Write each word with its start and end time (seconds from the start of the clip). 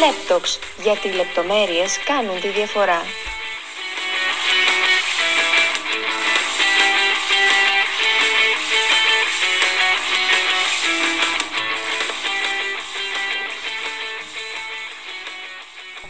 Λέπτοξ, 0.00 0.58
γιατί 0.82 1.08
οι 1.08 1.12
λεπτομέρειες 1.12 2.04
κάνουν 2.04 2.40
τη 2.40 2.48
διαφορά. 2.48 3.00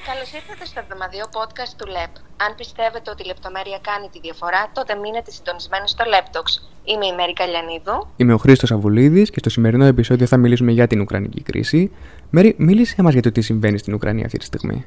Καλώς 0.07 0.33
ήρθατε 0.33 0.65
στο 0.65 0.81
εβδομαδιαίο 0.81 1.29
podcast 1.33 1.75
του 1.77 1.87
ΛΕΠ. 1.87 2.15
Αν 2.37 2.55
πιστεύετε 2.55 3.11
ότι 3.11 3.23
η 3.23 3.27
λεπτομέρεια 3.27 3.79
κάνει 3.79 4.09
τη 4.09 4.21
διαφορά, 4.21 4.71
τότε 4.75 4.95
μείνετε 4.95 5.31
συντονισμένοι 5.31 5.89
στο 5.89 6.05
Λέπτοξ. 6.05 6.70
Είμαι 6.85 7.07
η 7.07 7.15
Μέρη 7.17 7.33
Καλιανίδου. 7.33 8.07
Είμαι 8.17 8.33
ο 8.33 8.37
Χρήστος 8.37 8.73
Αβουλίδης 8.73 9.31
και 9.31 9.39
στο 9.39 9.51
σημερινό 9.51 9.85
επεισόδιο 9.85 10.27
θα 10.27 10.37
μιλήσουμε 10.37 10.73
για 10.73 10.87
την 10.87 11.01
Ουκρανική 11.01 11.43
κρίση. 11.43 11.91
Μέρη, 12.31 12.55
μίλησε 12.59 13.03
μας 13.03 13.13
για 13.13 13.23
το 13.23 13.33
τι 13.33 13.41
συμβαίνει 13.41 13.79
στην 13.79 13.95
Ουκρανία 13.95 14.25
αυτή 14.25 14.39
τη 14.39 14.45
στιγμή. 14.45 14.85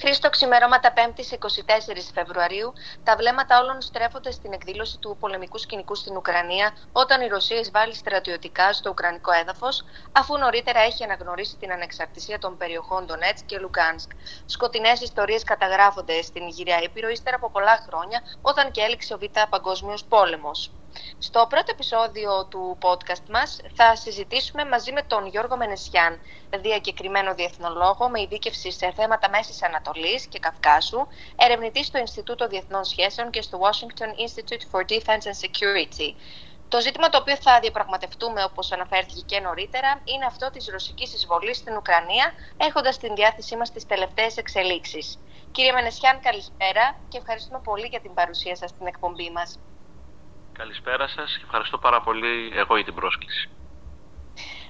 Χρήστο, 0.00 0.30
ξημερώματα 0.30 0.92
5η 0.96 1.38
24 1.38 2.10
Φεβρουαρίου, 2.12 2.72
τα 3.02 3.16
βλέμματα 3.16 3.60
όλων 3.60 3.80
στρέφονται 3.80 4.30
στην 4.30 4.52
εκδήλωση 4.52 4.98
του 4.98 5.16
πολεμικού 5.20 5.58
σκηνικού 5.58 5.94
στην 5.94 6.16
Ουκρανία, 6.16 6.76
όταν 6.92 7.20
η 7.20 7.26
Ρωσία 7.26 7.58
εισβάλλει 7.58 7.94
στρατιωτικά 7.94 8.72
στο 8.72 8.90
Ουκρανικό 8.90 9.32
έδαφος, 9.32 9.84
αφού 10.12 10.38
νωρίτερα 10.38 10.80
έχει 10.80 11.04
αναγνωρίσει 11.04 11.56
την 11.56 11.72
ανεξαρτησία 11.72 12.38
των 12.38 12.56
περιοχών 12.56 13.06
Ντονέτσκ 13.06 13.44
και 13.46 13.58
Λουκάνσκ. 13.58 14.10
Σκοτεινές 14.44 15.00
ιστορίες 15.00 15.42
καταγράφονται 15.42 16.22
στην 16.22 16.46
Ιγυρία 16.46 16.82
Ήπειρο 16.82 17.08
ύστερα 17.08 17.36
από 17.36 17.50
πολλά 17.50 17.84
χρόνια, 17.88 18.22
όταν 18.40 18.70
και 18.70 18.80
έληξε 18.80 19.14
ο 19.14 19.18
Β' 19.18 19.48
Παγκόσμιος 19.50 20.04
Πόλεμος. 20.04 20.70
Στο 21.18 21.46
πρώτο 21.48 21.70
επεισόδιο 21.70 22.46
του 22.46 22.78
podcast 22.82 23.24
μας 23.30 23.60
θα 23.74 23.96
συζητήσουμε 23.96 24.64
μαζί 24.64 24.92
με 24.92 25.02
τον 25.02 25.26
Γιώργο 25.26 25.56
Μενεσιάν, 25.56 26.20
διακεκριμένο 26.60 27.34
διεθνολόγο 27.34 28.08
με 28.08 28.20
ειδίκευση 28.20 28.72
σε 28.72 28.92
θέματα 28.96 29.28
Μέσης 29.28 29.62
Ανατολής 29.62 30.26
και 30.26 30.38
Καυκάσου, 30.38 31.06
ερευνητής 31.36 31.86
στο 31.86 31.98
Ινστιτούτο 31.98 32.46
Διεθνών 32.46 32.84
Σχέσεων 32.84 33.30
και 33.30 33.42
στο 33.42 33.60
Washington 33.60 34.10
Institute 34.24 34.64
for 34.72 34.80
Defense 34.92 35.24
and 35.30 35.38
Security. 35.46 36.14
Το 36.68 36.80
ζήτημα 36.80 37.08
το 37.08 37.18
οποίο 37.18 37.36
θα 37.36 37.60
διαπραγματευτούμε, 37.60 38.44
όπως 38.44 38.72
αναφέρθηκε 38.72 39.20
και 39.26 39.40
νωρίτερα, 39.40 40.00
είναι 40.04 40.24
αυτό 40.26 40.50
της 40.50 40.68
ρωσικής 40.68 41.14
εισβολής 41.14 41.56
στην 41.56 41.76
Ουκρανία, 41.76 42.32
έχοντας 42.56 42.94
στην 42.94 43.14
διάθεσή 43.14 43.56
μας 43.56 43.70
τις 43.72 43.86
τελευταίες 43.86 44.36
εξελίξεις. 44.36 45.18
Κύριε 45.50 45.72
Μενεσιάν, 45.72 46.20
καλησπέρα 46.20 47.00
και 47.08 47.18
ευχαριστούμε 47.18 47.60
πολύ 47.64 47.86
για 47.86 48.00
την 48.00 48.14
παρουσία 48.14 48.56
σας 48.56 48.70
στην 48.70 48.86
εκπομπή 48.86 49.30
μας. 49.30 49.58
Καλησπέρα 50.56 51.08
σας 51.08 51.36
και 51.36 51.44
ευχαριστώ 51.44 51.78
πάρα 51.78 52.00
πολύ 52.00 52.52
εγώ 52.54 52.74
για 52.76 52.84
την 52.84 52.94
πρόσκληση. 52.94 53.48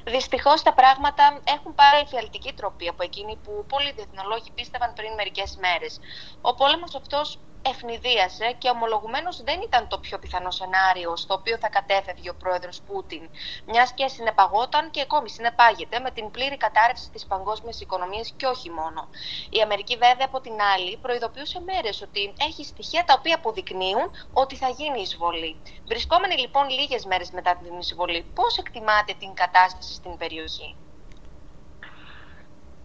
Δυστυχώς 0.04 0.62
τα 0.62 0.72
πράγματα 0.74 1.40
έχουν 1.44 1.74
πάρει 1.74 2.00
εφιαλτική 2.00 2.52
τροπή 2.52 2.88
από 2.88 3.02
εκείνη 3.02 3.36
που 3.42 3.66
πολλοί 3.68 3.92
διεθνολόγοι 3.92 4.50
πίστευαν 4.54 4.92
πριν 4.92 5.12
μερικές 5.14 5.58
μέρες. 5.60 6.00
Ο 6.40 6.54
πόλεμος 6.54 6.94
αυτός 6.94 7.38
ευνηδίασε 7.70 8.54
και 8.58 8.68
ομολογουμένως 8.68 9.42
δεν 9.42 9.60
ήταν 9.60 9.88
το 9.88 9.98
πιο 9.98 10.18
πιθανό 10.18 10.50
σενάριο 10.50 11.16
στο 11.16 11.34
οποίο 11.34 11.56
θα 11.58 11.68
κατέφευγε 11.68 12.30
ο 12.30 12.34
πρόεδρος 12.34 12.80
Πούτιν, 12.86 13.30
μιας 13.66 13.92
και 13.92 14.08
συνεπαγόταν 14.08 14.90
και 14.90 15.00
ακόμη 15.00 15.28
συνεπάγεται 15.30 15.98
με 15.98 16.10
την 16.10 16.30
πλήρη 16.30 16.56
κατάρρευση 16.56 17.10
της 17.10 17.26
παγκόσμιας 17.26 17.80
οικονομίας 17.80 18.32
και 18.36 18.46
όχι 18.46 18.70
μόνο. 18.70 19.08
Η 19.50 19.60
Αμερική, 19.60 19.96
βέβαια, 19.96 20.26
από 20.30 20.40
την 20.40 20.60
άλλη, 20.74 20.96
προειδοποιούσε 20.96 21.60
μέρες 21.60 22.02
ότι 22.02 22.34
έχει 22.48 22.64
στοιχεία 22.64 23.04
τα 23.04 23.14
οποία 23.18 23.34
αποδεικνύουν 23.34 24.10
ότι 24.32 24.56
θα 24.56 24.68
γίνει 24.68 25.00
εισβολή. 25.00 25.62
Βρισκόμενοι 25.86 26.36
λοιπόν 26.38 26.68
λίγες 26.68 27.04
μέρες 27.04 27.30
μετά 27.30 27.56
την 27.56 27.78
εισβολή, 27.78 28.22
πώς 28.34 28.58
εκτιμάτε 28.58 29.14
την 29.18 29.34
κατάσταση 29.34 29.94
στην 29.94 30.16
περιοχή; 30.16 30.76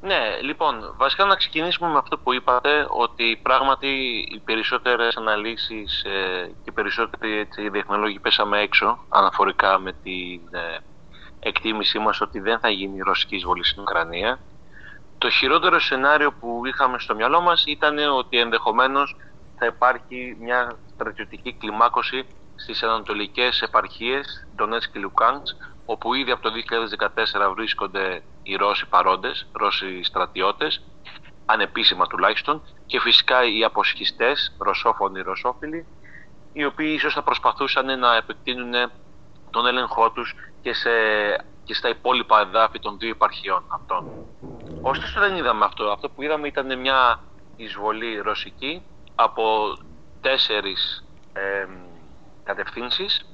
Ναι, 0.01 0.39
λοιπόν, 0.41 0.93
βασικά 0.97 1.25
να 1.25 1.35
ξεκινήσουμε 1.35 1.89
με 1.89 1.97
αυτό 1.97 2.17
που 2.17 2.33
είπατε, 2.33 2.85
ότι 2.89 3.39
πράγματι 3.43 3.87
οι 4.31 4.39
περισσότερες 4.39 5.15
αναλύσεις 5.15 6.03
ε, 6.03 6.45
και 6.45 6.69
οι 6.69 6.71
περισσότεροι 6.71 7.37
έτσι, 7.37 7.69
διεθνολόγοι 7.69 8.19
πέσαμε 8.19 8.59
έξω 8.59 9.05
αναφορικά 9.09 9.79
με 9.79 9.93
την 10.03 10.41
ε, 10.51 10.77
εκτίμησή 11.39 11.99
μας 11.99 12.21
ότι 12.21 12.39
δεν 12.39 12.59
θα 12.59 12.69
γίνει 12.69 12.95
η 12.97 13.01
ρωσική 13.01 13.35
εισβολή 13.35 13.65
στην 13.65 13.81
Ουκρανία. 13.81 14.39
Το 15.17 15.29
χειρότερο 15.29 15.79
σενάριο 15.79 16.31
που 16.31 16.61
είχαμε 16.65 16.99
στο 16.99 17.15
μυαλό 17.15 17.41
μας 17.41 17.63
ήταν 17.67 17.97
ότι 17.97 18.39
ενδεχομένως 18.39 19.15
θα 19.57 19.65
υπάρχει 19.65 20.37
μια 20.39 20.77
στρατιωτική 20.93 21.53
κλιμάκωση 21.53 22.25
στις 22.55 22.83
ανατολικές 22.83 23.61
επαρχίες, 23.61 24.47
Ντονέτσκ 24.55 24.91
και 24.91 24.99
Λουκάντς, 24.99 25.57
όπου 25.91 26.13
ήδη 26.13 26.31
από 26.31 26.41
το 26.41 26.51
2014 27.49 27.53
βρίσκονται 27.55 28.23
οι 28.43 28.55
Ρώσοι 28.55 28.87
παρόντες, 28.87 29.47
Ρώσοι 29.51 30.03
στρατιώτες, 30.03 30.83
ανεπίσημα 31.45 32.07
τουλάχιστον, 32.07 32.61
και 32.85 32.99
φυσικά 32.99 33.43
οι 33.43 33.63
αποσχιστές, 33.63 34.55
ρωσόφωνοι, 34.57 35.21
ρωσόφιλοι, 35.21 35.85
οι 36.53 36.65
οποίοι 36.65 36.93
ίσως 36.95 37.13
θα 37.13 37.23
προσπαθούσαν 37.23 37.99
να 37.99 38.15
επεκτείνουν 38.15 38.91
τον 39.49 39.65
έλεγχό 39.65 40.11
τους 40.11 40.35
και, 40.61 40.73
σε, 40.73 40.89
και 41.63 41.73
στα 41.73 41.89
υπόλοιπα 41.89 42.39
εδάφη 42.39 42.79
των 42.79 42.97
δύο 42.97 43.09
υπαρχιών 43.09 43.63
αυτών. 43.67 44.11
Ωστόσο 44.81 45.19
δεν 45.19 45.35
είδαμε 45.35 45.65
αυτό. 45.65 45.83
Αυτό 45.91 46.09
που 46.09 46.21
είδαμε 46.21 46.47
ήταν 46.47 46.79
μια 46.79 47.19
εισβολή 47.55 48.19
ρωσική 48.19 48.81
από 49.15 49.77
τέσσερις 50.21 51.05
ε, 51.33 51.67
κατευθύνσεις 52.43 53.25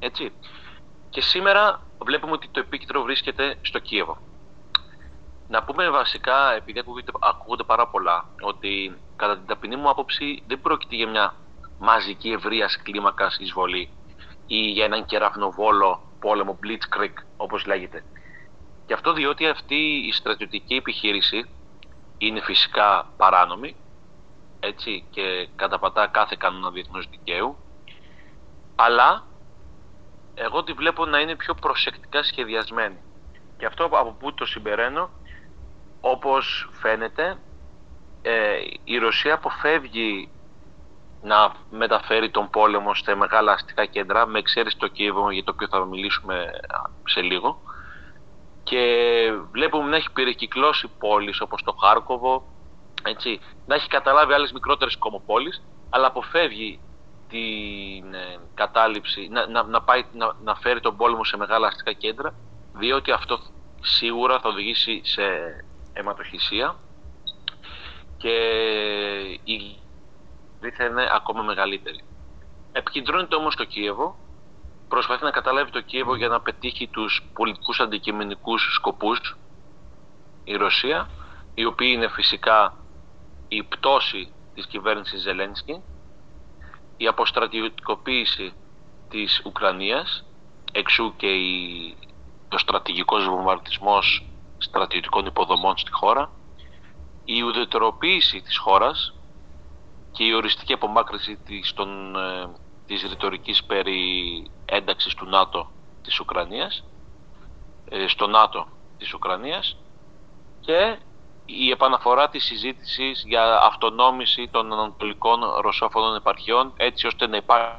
έτσι. 0.00 0.32
Και 1.10 1.20
σήμερα 1.20 1.82
βλέπουμε 1.98 2.32
ότι 2.32 2.48
το 2.48 2.60
επίκεντρο 2.60 3.02
βρίσκεται 3.02 3.58
στο 3.62 3.78
Κίεβο. 3.78 4.18
Να 5.48 5.62
πούμε 5.62 5.90
βασικά, 5.90 6.52
επειδή 6.54 6.82
ακούγονται 7.20 7.62
πάρα 7.62 7.88
πολλά, 7.88 8.28
ότι 8.40 9.00
κατά 9.16 9.36
την 9.36 9.46
ταπεινή 9.46 9.76
μου 9.76 9.88
άποψη 9.88 10.42
δεν 10.46 10.60
πρόκειται 10.60 10.96
για 10.96 11.08
μια 11.08 11.34
μαζική 11.78 12.30
ευρείας 12.30 12.82
κλίμακας 12.82 13.38
εισβολή 13.38 13.90
ή 14.46 14.56
για 14.56 14.84
έναν 14.84 15.04
κεραυνοβόλο 15.04 16.02
πόλεμο, 16.20 16.58
blitzkrieg 16.62 17.12
όπως 17.36 17.66
λέγεται. 17.66 18.04
Και 18.86 18.94
αυτό 18.94 19.12
διότι 19.12 19.46
αυτή 19.46 20.06
η 20.06 20.12
στρατιωτική 20.12 20.74
επιχείρηση 20.74 21.50
είναι 22.18 22.40
φυσικά 22.40 23.12
παράνομη 23.16 23.76
έτσι, 24.60 25.04
και 25.10 25.48
καταπατά 25.56 26.06
κάθε 26.06 26.36
κανόνα 26.38 26.70
διεθνούς 26.70 27.08
δικαίου 27.08 27.56
αλλά 28.76 29.26
εγώ 30.34 30.62
τη 30.62 30.72
βλέπω 30.72 31.06
να 31.06 31.18
είναι 31.18 31.36
πιο 31.36 31.54
προσεκτικά 31.54 32.22
σχεδιασμένη. 32.22 32.98
Και 33.58 33.66
αυτό 33.66 33.84
από 33.84 34.16
πού 34.18 34.34
το 34.34 34.46
συμπεραίνω, 34.46 35.10
όπως 36.00 36.70
φαίνεται, 36.72 37.38
ε, 38.22 38.56
η 38.84 38.98
Ρωσία 38.98 39.34
αποφεύγει 39.34 40.30
να 41.22 41.52
μεταφέρει 41.70 42.30
τον 42.30 42.50
πόλεμο 42.50 42.94
σε 42.94 43.14
μεγάλα 43.14 43.52
αστικά 43.52 43.86
κέντρα, 43.86 44.26
με 44.26 44.38
εξαίρεση 44.38 44.76
το 44.76 44.88
Κίεβο, 44.88 45.30
για 45.30 45.44
το 45.44 45.52
οποίο 45.54 45.68
θα 45.70 45.84
μιλήσουμε 45.84 46.50
σε 47.04 47.20
λίγο. 47.20 47.62
Και 48.62 48.82
βλέπουμε 49.50 49.88
να 49.88 49.96
έχει 49.96 50.12
περικυκλώσει 50.12 50.90
πόλεις 50.98 51.40
όπως 51.40 51.62
το 51.62 51.72
Χάρκοβο, 51.72 52.44
έτσι, 53.02 53.40
να 53.66 53.74
έχει 53.74 53.88
καταλάβει 53.88 54.32
άλλες 54.32 54.52
μικρότερες 54.52 54.96
κομοπόλεις, 54.96 55.62
αλλά 55.90 56.06
αποφεύγει 56.06 56.80
την 57.30 58.14
ε, 58.14 58.38
κατάληψη, 58.54 59.28
να, 59.30 59.46
να, 59.46 59.62
να, 59.62 59.82
πάει, 59.82 60.04
να, 60.12 60.36
να 60.42 60.54
φέρει 60.54 60.80
τον 60.80 60.96
πόλεμο 60.96 61.24
σε 61.24 61.36
μεγάλα 61.36 61.66
αστικά 61.66 61.92
κέντρα, 61.92 62.34
διότι 62.72 63.10
αυτό 63.10 63.38
σίγουρα 63.80 64.40
θα 64.40 64.48
οδηγήσει 64.48 65.00
σε 65.04 65.22
αιματοχυσία 65.92 66.76
και 68.16 68.34
η 69.44 69.78
θα 70.76 70.84
είναι 70.84 71.08
ακόμα 71.12 71.42
μεγαλύτερη. 71.42 72.00
Επικεντρώνεται 72.72 73.34
όμως 73.36 73.56
το 73.56 73.64
Κίεβο, 73.64 74.18
προσπαθεί 74.88 75.24
να 75.24 75.30
καταλάβει 75.30 75.70
το 75.70 75.80
Κίεβο 75.80 76.16
για 76.16 76.28
να 76.28 76.40
πετύχει 76.40 76.88
τους 76.88 77.30
πολιτικούς 77.34 77.80
αντικειμενικούς 77.80 78.74
σκοπούς 78.74 79.36
η 80.44 80.56
Ρωσία, 80.56 81.08
η 81.54 81.64
οποία 81.64 81.88
είναι 81.88 82.08
φυσικά 82.08 82.76
η 83.48 83.62
πτώση 83.62 84.32
της 84.54 84.66
κυβέρνησης 84.66 85.20
Ζελένσκι 85.20 85.82
η 87.00 87.06
αποστρατιωτικοποίηση 87.06 88.52
της 89.08 89.42
Ουκρανίας, 89.44 90.24
εξού 90.72 91.16
και 91.16 91.26
η, 91.26 91.96
το 92.48 92.58
στρατηγικός 92.58 93.24
βομβαρδισμός 93.24 94.26
στρατιωτικών 94.58 95.26
υποδομών 95.26 95.76
στη 95.76 95.90
χώρα, 95.92 96.30
η 97.24 97.42
ουδετεροποίηση 97.42 98.40
της 98.40 98.58
χώρας 98.58 99.14
και 100.12 100.24
η 100.24 100.32
οριστική 100.32 100.72
απομάκρυνση 100.72 101.36
της, 101.36 101.72
των, 101.72 102.16
ε, 102.16 102.50
της 102.86 103.02
ρητορικής 103.02 103.64
περί 103.64 104.02
ένταξης 104.64 105.14
του 105.14 105.26
ΝΑΤΟ 105.26 105.70
της 106.02 106.20
Ουκρανίας, 106.20 106.84
ε, 107.88 108.06
στο 108.06 108.26
ΝΑΤΟ 108.26 108.66
της 108.98 109.14
Ουκρανίας 109.14 109.76
και 110.60 110.98
η 111.58 111.70
επαναφορά 111.70 112.28
της 112.28 112.44
συζήτησης 112.44 113.24
για 113.26 113.42
αυτονόμηση 113.62 114.48
των 114.50 114.72
ανατολικών 114.72 115.40
ρωσόφωνων 115.62 116.16
επαρχιών 116.16 116.72
έτσι 116.76 117.06
ώστε 117.06 117.26
να 117.26 117.36
υπάρχει 117.36 117.74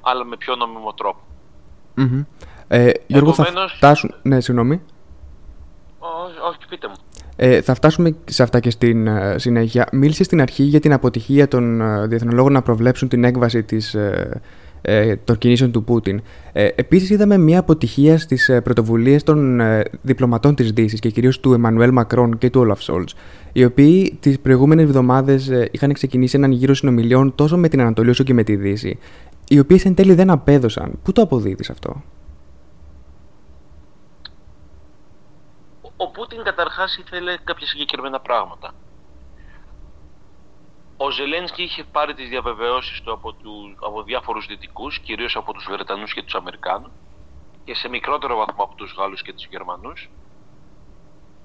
αλλά 0.00 0.24
με 0.24 0.36
πιο 0.36 0.54
νομιμο 0.54 0.92
τρόπο. 0.92 1.20
Ε, 2.68 2.90
Γιώργο, 3.06 3.32
θα 3.32 3.68
φτάσουν... 3.76 4.14
Ναι, 4.22 4.40
συγγνώμη. 4.40 4.82
Όχι, 5.98 6.38
όχι, 6.48 6.58
πείτε 6.68 6.88
μου. 6.88 6.94
Ε, 7.36 7.60
θα 7.60 7.74
φτάσουμε 7.74 8.16
σε 8.24 8.42
αυτά 8.42 8.60
και 8.60 8.70
στην 8.70 9.06
ε, 9.06 9.38
συνέχεια. 9.38 9.88
Μίλησε 9.92 10.24
στην 10.24 10.40
αρχή 10.40 10.62
για 10.62 10.80
την 10.80 10.92
αποτυχία 10.92 11.48
των 11.48 11.80
ε, 11.80 12.06
διεθνολόγων 12.06 12.52
να 12.52 12.62
προβλέψουν 12.62 13.08
την 13.08 13.24
έκβαση 13.24 13.62
της, 13.62 13.96
ε, 14.82 14.96
ε 14.96 15.16
των 15.16 15.38
κινήσεων 15.38 15.72
του 15.72 15.84
Πούτιν. 15.84 16.22
Ε, 16.52 16.68
επίσης 16.74 17.10
είδαμε 17.10 17.38
μια 17.38 17.58
αποτυχία 17.58 18.18
στις 18.18 18.48
ε, 18.48 18.60
πρωτοβουλίες 18.60 19.22
των 19.22 19.60
διπλωματών 20.02 20.54
της 20.54 20.72
Δύσης 20.72 21.00
και 21.00 21.10
κυρίως 21.10 21.40
του 21.40 21.52
Εμμανουέλ 21.52 21.92
Μακρόν 21.92 22.38
και 22.38 22.50
του 22.50 22.60
Όλαφ 22.60 22.82
Σόλτς, 22.82 23.14
οι 23.52 23.64
οποίοι 23.64 24.18
τις 24.20 24.40
προηγούμενες 24.40 24.84
εβδομάδες 24.84 25.50
είχαν 25.70 25.92
ξεκινήσει 25.92 26.36
έναν 26.36 26.50
γύρο 26.50 26.74
συνομιλιών 26.74 27.34
τόσο 27.34 27.56
με 27.56 27.68
την 27.68 27.80
Ανατολή 27.80 28.10
όσο 28.10 28.24
και 28.24 28.34
με 28.34 28.42
τη 28.42 28.56
Δύση, 28.56 28.98
οι 29.48 29.58
οποίες 29.58 29.84
εν 29.84 29.94
τέλει 29.94 30.14
δεν 30.14 30.30
απέδωσαν. 30.30 30.98
Πού 31.02 31.12
το 31.12 31.22
αποδίδεις 31.22 31.70
αυτό; 31.70 32.02
Ο 35.96 36.10
Πούτιν 36.10 36.42
καταρχάς 36.42 36.96
ήθελε 36.96 37.36
κάποια 37.44 37.66
συγκεκριμένα 37.66 38.20
πράγματα. 38.20 38.74
Ο 41.04 41.10
Ζελένσκι 41.10 41.62
είχε 41.62 41.84
πάρει 41.84 42.14
τις 42.14 42.28
διαβεβαιώσεις 42.28 43.00
του 43.00 43.12
από, 43.12 43.32
του, 43.32 43.76
από 43.80 44.02
διάφορους 44.02 44.46
δυτικούς, 44.46 44.98
κυρίως 44.98 45.36
από 45.36 45.52
τους 45.52 45.66
Βρετανούς 45.70 46.12
και 46.12 46.22
τους 46.22 46.34
Αμερικάνους 46.34 46.90
και 47.64 47.74
σε 47.74 47.88
μικρότερο 47.88 48.36
βαθμό 48.36 48.64
από 48.64 48.74
τους 48.74 48.94
Γάλλους 48.98 49.22
και 49.22 49.32
τους 49.32 49.46
Γερμανούς. 49.46 50.10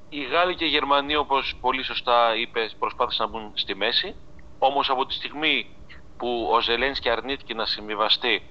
Οι 0.10 0.24
Γάλλοι 0.24 0.56
και 0.56 0.66
οι 0.66 0.68
Γερμανοί, 0.68 1.16
όπως 1.16 1.56
πολύ 1.62 1.84
σωστά 1.84 2.36
είπε, 2.36 2.70
προσπάθησαν 2.80 3.32
να 3.32 3.40
μπουν 3.40 3.52
στη 3.54 3.76
μέση. 3.76 4.16
Όμως 4.60 4.90
από 4.90 5.06
τη 5.06 5.14
στιγμή 5.14 5.76
που 6.18 6.50
ο 6.52 6.62
Ζελένσκι 6.62 7.10
αρνήθηκε 7.10 7.54
να 7.54 7.66
συμβιβαστεί 7.66 8.42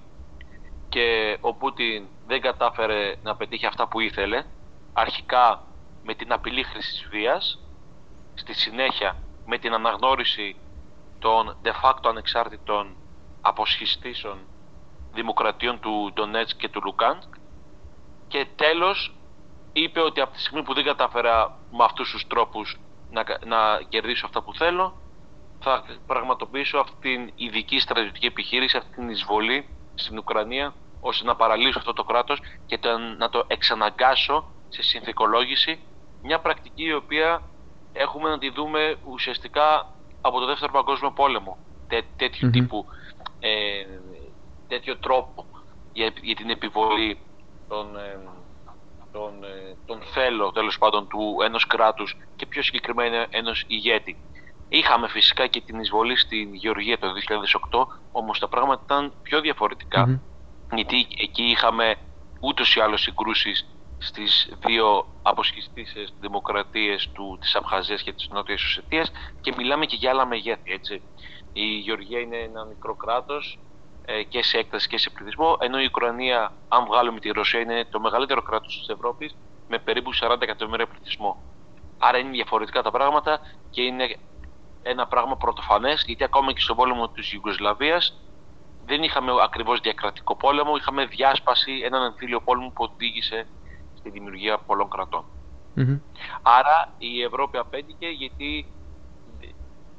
και 0.89 1.39
ο 1.41 1.55
Πούτιν 1.55 2.07
δεν 2.27 2.41
κατάφερε 2.41 3.15
να 3.23 3.37
πετύχει 3.37 3.67
αυτά 3.67 3.89
που 3.89 4.01
ήθελε, 4.01 4.45
αρχικά 4.93 5.63
με 6.05 6.15
την 6.15 6.33
απειλή 6.33 6.63
χρήσης 6.63 7.09
βίας, 7.11 7.59
στη 8.35 8.55
συνέχεια 8.55 9.17
με 9.47 9.59
την 9.59 9.75
αναγνώριση 9.75 10.57
των 11.27 11.57
de 11.63 11.73
facto 11.83 12.09
ανεξάρτητων 12.09 12.97
αποσχιστήσεων 13.41 14.39
δημοκρατιών 15.13 15.81
του 15.81 16.11
Ντονέτς 16.15 16.55
και 16.55 16.69
του 16.69 16.81
Λουκάνσκ. 16.85 17.35
Και 18.29 18.47
τέλος 18.57 19.15
είπε 19.73 20.01
ότι 20.01 20.21
από 20.21 20.33
τη 20.33 20.41
στιγμή 20.41 20.63
που 20.63 20.75
δεν 20.75 20.85
κατάφερα 20.85 21.59
με 21.71 21.85
αυτούς 21.85 22.11
τους 22.11 22.27
τρόπους 22.27 22.77
να, 23.11 23.25
να 23.45 23.83
κερδίσω 23.89 24.27
αυτά 24.27 24.43
που 24.43 24.55
θέλω 24.55 25.01
θα 25.61 25.85
πραγματοποιήσω 26.07 26.79
αυτή 26.79 26.97
την 27.01 27.33
ειδική 27.35 27.79
στρατιωτική 27.79 28.27
επιχείρηση, 28.27 28.77
αυτή 28.77 28.95
την 28.95 29.09
εισβολή 29.09 29.69
στην 29.95 30.19
Ουκρανία 30.19 30.75
ώστε 31.01 31.25
να 31.25 31.37
παραλύσω 31.37 31.79
αυτό 31.79 31.93
το 31.93 32.05
κράτος 32.05 32.41
και 32.67 32.79
να 33.19 33.29
το 33.29 33.45
εξαναγκάσω 33.47 34.51
σε 34.69 34.83
συνθηκολόγηση. 34.83 35.81
Μια 36.23 36.41
πρακτική 36.41 36.85
η 36.85 36.93
οποία 36.93 37.43
έχουμε 37.93 38.29
να 38.29 38.39
τη 38.39 38.51
δούμε 38.51 38.97
ουσιαστικά 39.05 39.96
από 40.27 40.41
το 40.41 40.47
Δεύτερο 40.47 40.73
Παγκόσμιο 40.73 41.11
Πόλεμο. 41.11 41.59
Τέ, 41.89 42.03
τετοιου 42.17 42.51
τύπου, 42.51 42.87
ε, 43.41 43.51
τέτοιο 44.69 44.97
τρόπο 44.97 45.47
για, 45.93 46.13
για 46.23 46.35
την 46.35 46.51
επιβολή 46.51 47.19
των, 47.69 47.97
ε, 47.97 48.19
των, 49.13 49.45
ε, 49.45 49.77
των 49.87 50.01
θέλω 50.03 50.53
τέλος 50.53 50.79
πάντων 50.79 51.09
του 51.09 51.37
ενός 51.45 51.67
κράτους 51.67 52.17
και 52.37 52.47
πιο 52.47 52.63
συγκεκριμένα 52.63 53.27
ενός 53.31 53.65
ηγέτη. 53.67 54.17
Είχαμε 54.69 55.09
φυσικά 55.09 55.47
και 55.47 55.61
την 55.61 55.81
εισβολή 55.81 56.17
στην 56.17 56.55
Γεωργία 56.55 56.99
το 56.99 57.13
2008, 57.13 57.87
όμως 58.13 58.39
τα 58.39 58.49
πράγματα 58.49 58.83
ήταν 58.85 59.13
πιο 59.23 59.41
διαφορετικα 59.41 60.21
Γιατί 60.75 61.07
εκεί 61.19 61.43
είχαμε 61.43 61.95
ούτως 62.41 62.77
ή 62.77 62.81
άλλως 62.81 63.01
συγκρούσεις 63.01 63.67
στις 63.99 64.53
δύο 64.67 65.07
αποσχιστήσεις 65.23 66.15
δημοκρατίες 66.21 67.11
του, 67.13 67.39
της 67.41 67.55
Αμχαζίας 67.55 68.03
και 68.03 68.13
της 68.13 68.29
Νότιας 68.29 68.63
Ουσιατίας 68.63 69.13
και 69.41 69.55
μιλάμε 69.57 69.87
και 69.87 69.97
για 69.97 70.11
άλλα 70.11 70.27
μεγέθη, 70.27 70.73
έτσι. 70.73 71.03
Η 71.53 71.65
Γεωργία 71.65 72.21
είναι 72.21 72.37
ένα 72.37 72.65
μικρό 72.65 72.95
κράτος 72.95 73.59
ε, 74.05 74.23
και 74.23 74.43
σε 74.43 74.59
έκταση 74.59 74.89
και 74.89 74.99
σε 74.99 75.11
πληθυσμό, 75.11 75.57
ενώ 75.61 75.81
η 75.81 75.85
Ουκρανία, 75.85 76.53
αν 76.69 76.85
βγάλουμε 76.85 77.21
τη 77.21 77.29
Ρωσία, 77.29 77.61
είναι 77.61 77.85
το 77.85 78.01
μεγαλύτερο 78.01 78.43
κράτος 78.43 78.79
της 78.79 78.89
Ευρώπης 78.89 79.37
με 79.69 79.79
περίπου 79.79 80.11
40 80.15 80.37
εκατομμύρια 80.41 80.87
πληθυσμό. 80.87 81.43
Άρα 81.99 82.19
είναι 82.19 82.31
διαφορετικά 82.31 82.83
τα 82.83 82.91
πράγματα 82.91 83.41
και 83.71 83.83
είναι 83.83 84.17
ένα 84.83 85.07
πράγμα 85.07 85.37
πρωτοφανές, 85.37 86.05
γιατί 86.07 86.25
ακόμα 86.25 86.53
και 86.53 86.61
στον 86.61 86.77
πόλεμο 86.77 87.09
της 87.09 87.33
Ιουγκοσλαβίας 87.33 88.21
δεν 88.87 89.03
είχαμε 89.03 89.33
ακριβώς 89.43 89.81
διακρατικό 89.81 90.37
πόλεμο, 90.37 90.77
είχαμε 90.77 91.07
διάσπαση, 91.07 91.81
έναν 91.85 92.03
εμφύλιο 92.03 92.41
πόλεμο 92.41 92.69
που 92.69 92.89
οδήγησε 92.93 93.47
στη 94.07 94.19
δημιουργία 94.19 94.59
πολλών 94.59 94.89
Άρα 96.43 96.93
η 96.99 97.23
Ευρώπη 97.23 97.59
απέτυχε 97.59 98.09
γιατί 98.09 98.67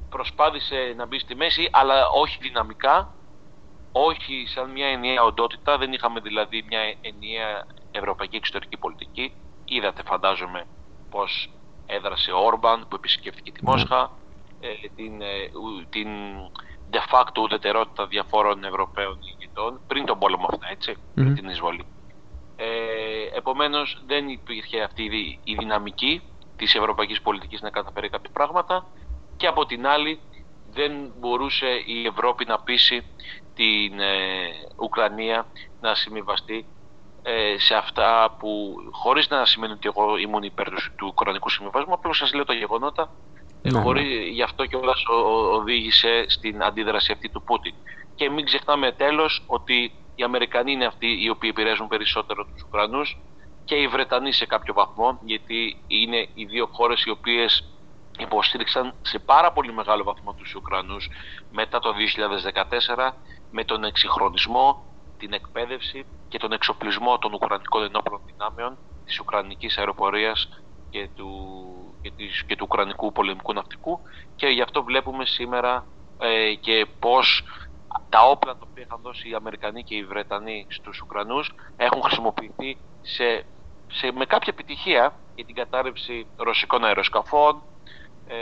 προσπάθησε 0.09 0.93
να 0.97 1.05
μπει 1.05 1.19
στη 1.19 1.35
μέση, 1.35 1.69
αλλά 1.71 2.09
όχι 2.09 2.37
δυναμικά, 2.41 3.13
όχι 3.91 4.45
σαν 4.47 4.71
μια 4.71 4.87
ενιαία 4.87 5.23
οντότητα. 5.23 5.77
Δεν 5.77 5.93
είχαμε 5.93 6.19
δηλαδή 6.19 6.65
μια 6.67 6.79
ενιαία 7.01 7.65
ευρωπαϊκή 7.91 8.35
εξωτερική 8.35 8.77
πολιτική. 8.77 9.33
Είδατε, 9.65 10.03
φαντάζομαι, 10.03 10.65
πώς 11.09 11.49
έδρασε 11.85 12.31
ο 12.31 12.45
Όρμπαν 12.45 12.87
που 12.87 12.95
επισκέφθηκε 12.95 13.51
τη 13.51 13.63
μοσχα 13.63 14.11
ε, 14.59 14.87
την, 14.95 15.21
ε, 15.21 15.51
την 15.89 16.07
de 16.91 17.01
facto 17.11 17.37
ουδετερότητα 17.41 18.07
διαφόρων 18.07 18.63
Ευρωπαίων 18.63 19.19
ηγετών 19.21 19.79
πριν 19.87 20.05
τον 20.05 20.19
πόλεμο 20.19 20.47
αυτά, 20.49 20.93
πριν 21.13 21.35
την 21.35 21.49
εισβολή. 21.49 21.85
Ε, 22.59 23.37
επομένως 23.37 24.03
δεν 24.05 24.29
υπήρχε 24.29 24.81
αυτή 24.81 25.03
η 25.43 25.55
δυναμική 25.55 26.21
της 26.55 26.75
ευρωπαϊκής 26.75 27.21
πολιτικής 27.21 27.61
να 27.61 27.69
καταφέρει 27.69 28.09
κάποια 28.09 28.29
πράγματα 28.33 28.85
και 29.37 29.47
από 29.47 29.65
την 29.65 29.87
άλλη 29.87 30.19
δεν 30.71 31.13
μπορούσε 31.19 31.67
η 31.85 32.05
Ευρώπη 32.05 32.45
να 32.45 32.59
πείσει 32.59 33.05
την 33.53 33.99
ε, 33.99 34.15
Ουκρανία 34.75 35.45
να 35.81 35.95
συμβιβαστεί 35.95 36.65
ε, 37.23 37.57
σε 37.57 37.75
αυτά 37.75 38.35
που 38.39 38.75
χωρίς 38.91 39.29
να 39.29 39.45
σημαίνει 39.45 39.73
ότι 39.73 39.87
εγώ 39.95 40.17
ήμουν 40.17 40.43
υπέρ 40.43 40.69
του, 40.69 40.75
του 40.95 41.07
Ουκρανικού 41.09 41.49
Συμβιβασμού 41.49 41.93
απλώς 41.93 42.17
σας 42.17 42.33
λέω 42.33 42.45
τα 42.45 42.53
γεγονότα 42.53 43.09
ναι, 43.61 43.71
ναι. 43.71 43.81
χωρί, 43.81 44.29
γι' 44.29 44.41
αυτό 44.41 44.65
και 44.65 44.75
όλα 44.75 44.93
οδήγησε 45.51 46.25
στην 46.27 46.63
αντίδραση 46.63 47.11
αυτή 47.11 47.29
του 47.29 47.41
Πούτιν. 47.43 47.73
Και 48.15 48.29
μην 48.29 48.45
ξεχνάμε 48.45 48.91
τέλος 48.91 49.43
ότι 49.47 49.91
οι 50.17 50.23
Αμερικανοί 50.23 50.71
είναι 50.71 50.85
αυτοί 50.85 51.23
οι 51.23 51.29
οποίοι 51.29 51.49
επηρεάζουν 51.53 51.87
περισσότερο 51.87 52.45
τους 52.45 52.63
Ουκρανούς 52.63 53.17
και 53.65 53.75
οι 53.75 53.87
Βρετανοί 53.87 54.31
σε 54.31 54.45
κάποιο 54.45 54.73
βαθμό, 54.73 55.19
γιατί 55.23 55.83
είναι 55.87 56.27
οι 56.33 56.45
δύο 56.45 56.69
χώρες 56.71 57.03
οι 57.03 57.09
οποίες 57.09 57.63
υποστήριξαν 58.19 58.93
σε 59.01 59.19
πάρα 59.19 59.51
πολύ 59.51 59.73
μεγάλο 59.73 60.03
βαθμό 60.03 60.33
τους 60.33 60.55
Ουκρανούς 60.55 61.09
μετά 61.51 61.79
το 61.79 61.93
2014 62.97 63.13
με 63.51 63.63
τον 63.63 63.83
εξυγχρονισμό, 63.83 64.85
την 65.17 65.33
εκπαίδευση 65.33 66.05
και 66.27 66.37
τον 66.37 66.51
εξοπλισμό 66.51 67.17
των 67.17 67.33
Ουκρανικών 67.33 67.83
ενόπλων 67.83 68.21
δυνάμεων 68.25 68.77
της 69.05 69.19
Ουκρανικής 69.19 69.77
αεροπορίας 69.77 70.49
και 70.89 71.09
του, 71.15 71.29
και, 72.01 72.11
της, 72.17 72.43
και 72.43 72.55
του 72.55 72.65
Ουκρανικού 72.69 73.11
πολεμικού 73.11 73.53
ναυτικού. 73.53 73.99
Και 74.35 74.47
γι' 74.47 74.61
αυτό 74.61 74.83
βλέπουμε 74.83 75.25
σήμερα 75.25 75.85
ε, 76.19 76.53
και 76.53 76.87
πώς 76.99 77.43
τα 78.09 78.29
όπλα 78.29 78.53
τα 78.53 78.67
οποία 78.69 78.83
είχαν 78.83 78.99
δώσει 79.01 79.29
οι 79.29 79.33
Αμερικανοί 79.33 79.83
και 79.83 79.95
οι 79.95 80.03
Βρετανοί 80.03 80.65
στους 80.69 81.01
Ουκρανούς 81.01 81.55
έχουν 81.77 82.01
χρησιμοποιηθεί 82.01 82.77
σε, 83.01 83.45
σε, 83.87 84.11
με 84.11 84.25
κάποια 84.25 84.53
επιτυχία 84.53 85.13
για 85.35 85.45
την 85.45 85.55
κατάρρευση 85.55 86.27
ρωσικών 86.37 86.85
αεροσκαφών, 86.85 87.61
ε, 88.27 88.35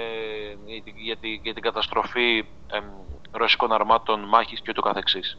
για, 0.95 1.17
τη, 1.17 1.29
για 1.29 1.53
την 1.53 1.63
καταστροφή 1.63 2.45
ε, 2.71 2.79
ρωσικών 3.31 3.71
αρμάτων 3.71 4.19
μάχης 4.19 4.61
και 4.61 4.67
ούτω 4.69 4.81
καθεξής. 4.81 5.37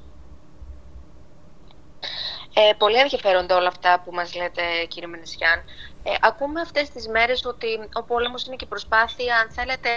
Ε, 2.54 2.72
πολύ 2.78 2.98
ενδιαφέροντα 2.98 3.56
όλα 3.56 3.68
αυτά 3.68 4.02
που 4.04 4.12
μας 4.12 4.34
λέτε 4.34 4.62
κύριε 4.88 5.08
Μενεσιάν. 5.08 5.58
Ε, 6.02 6.10
ακούμε 6.20 6.60
αυτές 6.60 6.90
τις 6.90 7.08
μέρες 7.08 7.44
ότι 7.44 7.66
ο 7.92 8.02
πόλεμος 8.02 8.46
είναι 8.46 8.56
και 8.56 8.66
προσπάθεια, 8.66 9.36
αν 9.36 9.50
θέλετε, 9.50 9.88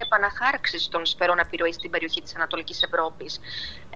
επαναχάραξης 0.00 0.88
των 0.88 1.06
σφαιρών 1.06 1.38
επιρροής 1.38 1.74
στην 1.74 1.90
περιοχή 1.90 2.22
της 2.22 2.34
Ανατολικής 2.34 2.82
Ευρώπης. 2.82 3.40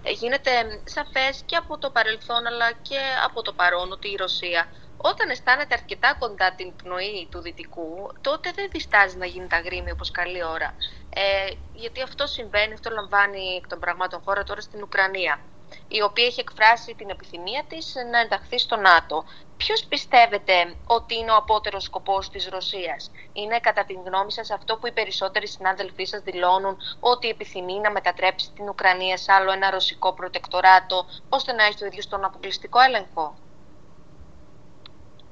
Ε, 0.03 0.11
γίνεται 0.11 0.51
σαφές 0.85 1.43
και 1.47 1.57
από 1.57 1.79
το 1.79 1.91
παρελθόν 1.91 2.47
αλλά 2.47 2.73
και 2.73 2.99
από 3.25 3.43
το 3.43 3.53
παρόν 3.53 3.93
ότι 3.93 4.09
η 4.09 4.17
Ρωσία 4.17 4.69
όταν 4.97 5.31
αισθάνεται 5.31 5.75
αρκετά 5.75 6.17
κοντά 6.19 6.55
την 6.55 6.77
πνοή 6.77 7.29
του 7.31 7.41
Δυτικού, 7.41 8.13
τότε 8.21 8.51
δεν 8.55 8.69
διστάζει 8.71 9.17
να 9.17 9.27
γίνει 9.27 9.47
τα 9.47 9.61
γρήμη 9.61 9.91
όπως 9.91 10.11
καλή 10.11 10.45
ώρα. 10.45 10.75
Ε, 11.15 11.51
γιατί 11.75 12.03
αυτό 12.03 12.27
συμβαίνει, 12.27 12.73
αυτό 12.73 12.91
λαμβάνει 12.91 13.55
εκ 13.57 13.67
των 13.69 13.79
πραγμάτων 13.79 14.21
χώρα 14.25 14.43
τώρα 14.45 14.61
στην 14.61 14.83
Ουκρανία 14.83 15.41
η 15.89 16.03
οποία 16.03 16.25
έχει 16.25 16.41
εκφράσει 16.41 16.95
την 16.95 17.11
επιθυμία 17.11 17.65
της 17.69 17.95
να 18.11 18.19
ενταχθεί 18.21 18.59
στο 18.59 18.77
ΝΑΤΟ. 18.77 19.25
Ποιος 19.57 19.85
πιστεύετε 19.85 20.77
ότι 20.87 21.17
είναι 21.17 21.31
ο 21.31 21.37
απότερος 21.37 21.83
σκοπός 21.83 22.31
της 22.31 22.49
Ρωσίας; 22.49 23.11
Είναι 23.33 23.61
κατά 23.61 23.85
την 23.85 23.99
γνώμη 24.05 24.33
σας 24.33 24.51
αυτό 24.51 24.77
που 24.77 24.87
οι 24.87 24.93
περισσότεροι 24.93 25.49
συνάδελφοί 25.49 26.05
σας 26.05 26.23
δηλώνουν 26.23 26.77
ότι 27.01 27.29
επιθυμεί 27.29 27.79
να 27.79 27.91
μετατρέψει 27.91 28.53
την 28.53 28.69
Ουκρανία 28.69 29.17
σε 29.17 29.33
άλλο 29.33 29.53
ένα 29.53 29.71
ρωσικό 29.71 30.13
προτεκτοράτο 30.13 31.07
ώστε 31.29 31.53
να 31.53 31.65
έχει 31.65 31.79
το 31.79 31.87
ίδιο 31.87 32.03
στον 32.03 32.25
αποκλειστικό 32.25 32.81
έλεγχο; 32.81 33.35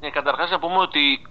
Ναι, 0.01 0.11
καταρχάς 0.11 0.51
να 0.51 0.59
πούμε 0.59 0.79
ότι 0.79 1.27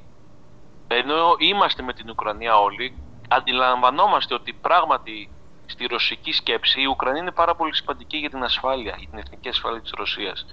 ενώ 0.88 1.36
είμαστε 1.38 1.84
με 1.84 1.94
την 1.94 2.10
Ουκρανία 2.10 2.58
όλοι, 2.60 2.98
αντιλαμβανόμαστε 3.30 4.34
ότι 4.34 4.54
πράγματι 4.54 5.32
στη 5.72 5.86
ρωσική 5.86 6.32
σκέψη 6.32 6.82
η 6.82 6.86
Ουκρανία 6.86 7.22
είναι 7.22 7.32
πάρα 7.32 7.56
πολύ 7.56 7.76
σημαντική 7.76 8.18
για 8.18 8.30
την 8.30 8.44
ασφάλεια, 8.44 8.96
για 8.98 9.08
την 9.10 9.20
εθνική 9.20 9.50
ασφάλεια 9.50 9.82
της 9.82 9.92
Ρωσίας. 9.98 10.46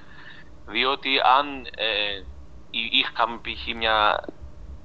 Διότι 0.66 1.20
αν 1.38 1.66
ε, 1.76 2.22
είχαμε 2.70 3.36
π.χ. 3.36 3.74
μια 3.76 4.24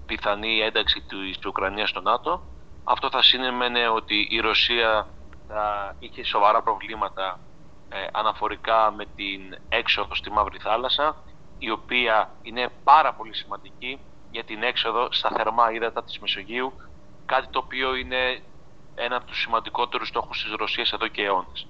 πιθανή 0.06 0.60
ένταξη 0.60 1.02
της 1.02 1.46
Ουκρανίας 1.46 1.90
στο 1.90 2.02
ΝΑΤΟ, 2.02 2.44
αυτό 2.84 3.10
θα 3.10 3.22
συνέμενε 3.22 3.88
ότι 3.88 4.28
η 4.30 4.40
Ρωσία 4.40 5.08
θα 5.48 5.96
είχε 6.00 6.24
σοβαρά 6.24 6.62
προβλήματα 6.62 7.40
ε, 7.90 8.08
αναφορικά 8.12 8.92
με 8.92 9.06
την 9.16 9.58
έξοδο 9.70 10.16
στη 10.16 10.32
Μαύρη 10.32 10.58
Θάλασσα, 10.58 11.16
η 11.58 11.70
οποία 11.70 12.30
είναι 12.42 12.70
πάρα 12.84 13.14
πολύ 13.14 13.36
σημαντική 13.36 14.00
για 14.32 14.44
την 14.44 14.64
έξοδο 14.64 15.08
στα 15.12 15.30
θερμά 15.30 15.72
ύδατα 15.72 16.04
της 16.04 16.20
Μεσογείου, 16.20 16.74
κάτι 17.26 17.48
το 17.48 17.60
οποίο 17.60 17.96
είναι 17.96 18.42
ένα 18.96 19.16
από 19.16 19.26
τους 19.26 19.42
σημαντικότερους 19.42 20.08
στόχους 20.08 20.44
της 20.44 20.54
Ρωσίας 20.54 20.92
εδώ 20.92 21.08
και 21.08 21.24
αιώνες. 21.24 21.68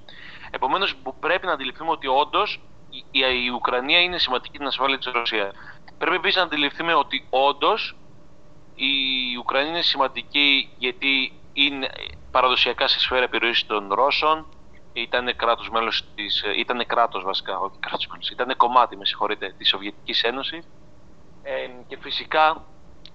Επομένως 0.51 0.95
πρέπει 1.19 1.45
να 1.45 1.51
αντιληφθούμε 1.51 1.91
ότι 1.91 2.07
όντως 2.07 2.59
η, 2.89 3.19
η 3.45 3.49
Ουκρανία 3.49 3.99
είναι 3.99 4.17
σημαντική 4.17 4.55
στην 4.55 4.67
ασφάλεια 4.67 4.97
της 4.97 5.11
Ρωσίας. 5.11 5.53
Πρέπει 5.97 6.15
επίσης 6.15 6.35
να 6.35 6.43
αντιληφθούμε 6.43 6.93
ότι 6.93 7.27
όντως 7.29 7.95
η 8.75 9.37
Ουκρανία 9.39 9.69
είναι 9.69 9.81
σημαντική 9.81 10.69
γιατί 10.77 11.33
είναι 11.53 11.89
παραδοσιακά 12.31 12.87
σε 12.87 12.99
σφαίρα 12.99 13.23
επιρροής 13.23 13.65
των 13.65 13.93
Ρώσων, 13.93 14.47
ήταν 14.93 15.35
κράτος 15.35 15.69
μέλος 15.69 16.05
της, 16.15 16.43
ήταν 16.57 16.85
κράτος 16.85 17.23
βασικά, 17.23 17.59
όχι 17.59 17.77
κράτος 17.79 18.07
μέλος, 18.07 18.29
ήταν 18.29 18.57
κομμάτι, 18.57 18.97
με 18.97 19.05
συγχωρείτε, 19.05 19.53
της 19.57 19.67
Σοβιετικής 19.69 20.23
Ένωσης 20.23 20.67
ε, 21.43 21.69
και 21.87 21.97
φυσικά 22.01 22.65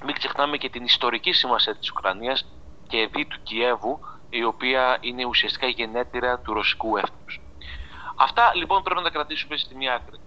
μην 0.04 0.14
ξεχνάμε 0.14 0.56
και 0.56 0.68
την 0.68 0.84
ιστορική 0.84 1.32
σημασία 1.32 1.76
της 1.76 1.90
Ουκρανίας 1.90 2.46
και 2.88 3.08
δι 3.12 3.26
του 3.26 3.38
Κιέβου, 3.42 4.00
η 4.30 4.44
οποία 4.44 4.98
είναι 5.00 5.24
ουσιαστικά 5.24 5.66
η 5.66 5.70
γενέτειρα 5.70 6.38
του 6.38 6.52
ρωσικού 6.52 6.96
έθνους. 6.96 7.40
Αυτά 8.16 8.52
λοιπόν 8.54 8.82
πρέπει 8.82 8.98
να 8.98 9.04
τα 9.04 9.10
κρατήσουμε 9.10 9.56
στη 9.56 9.74
μία 9.74 9.94
άκρη. 9.94 10.20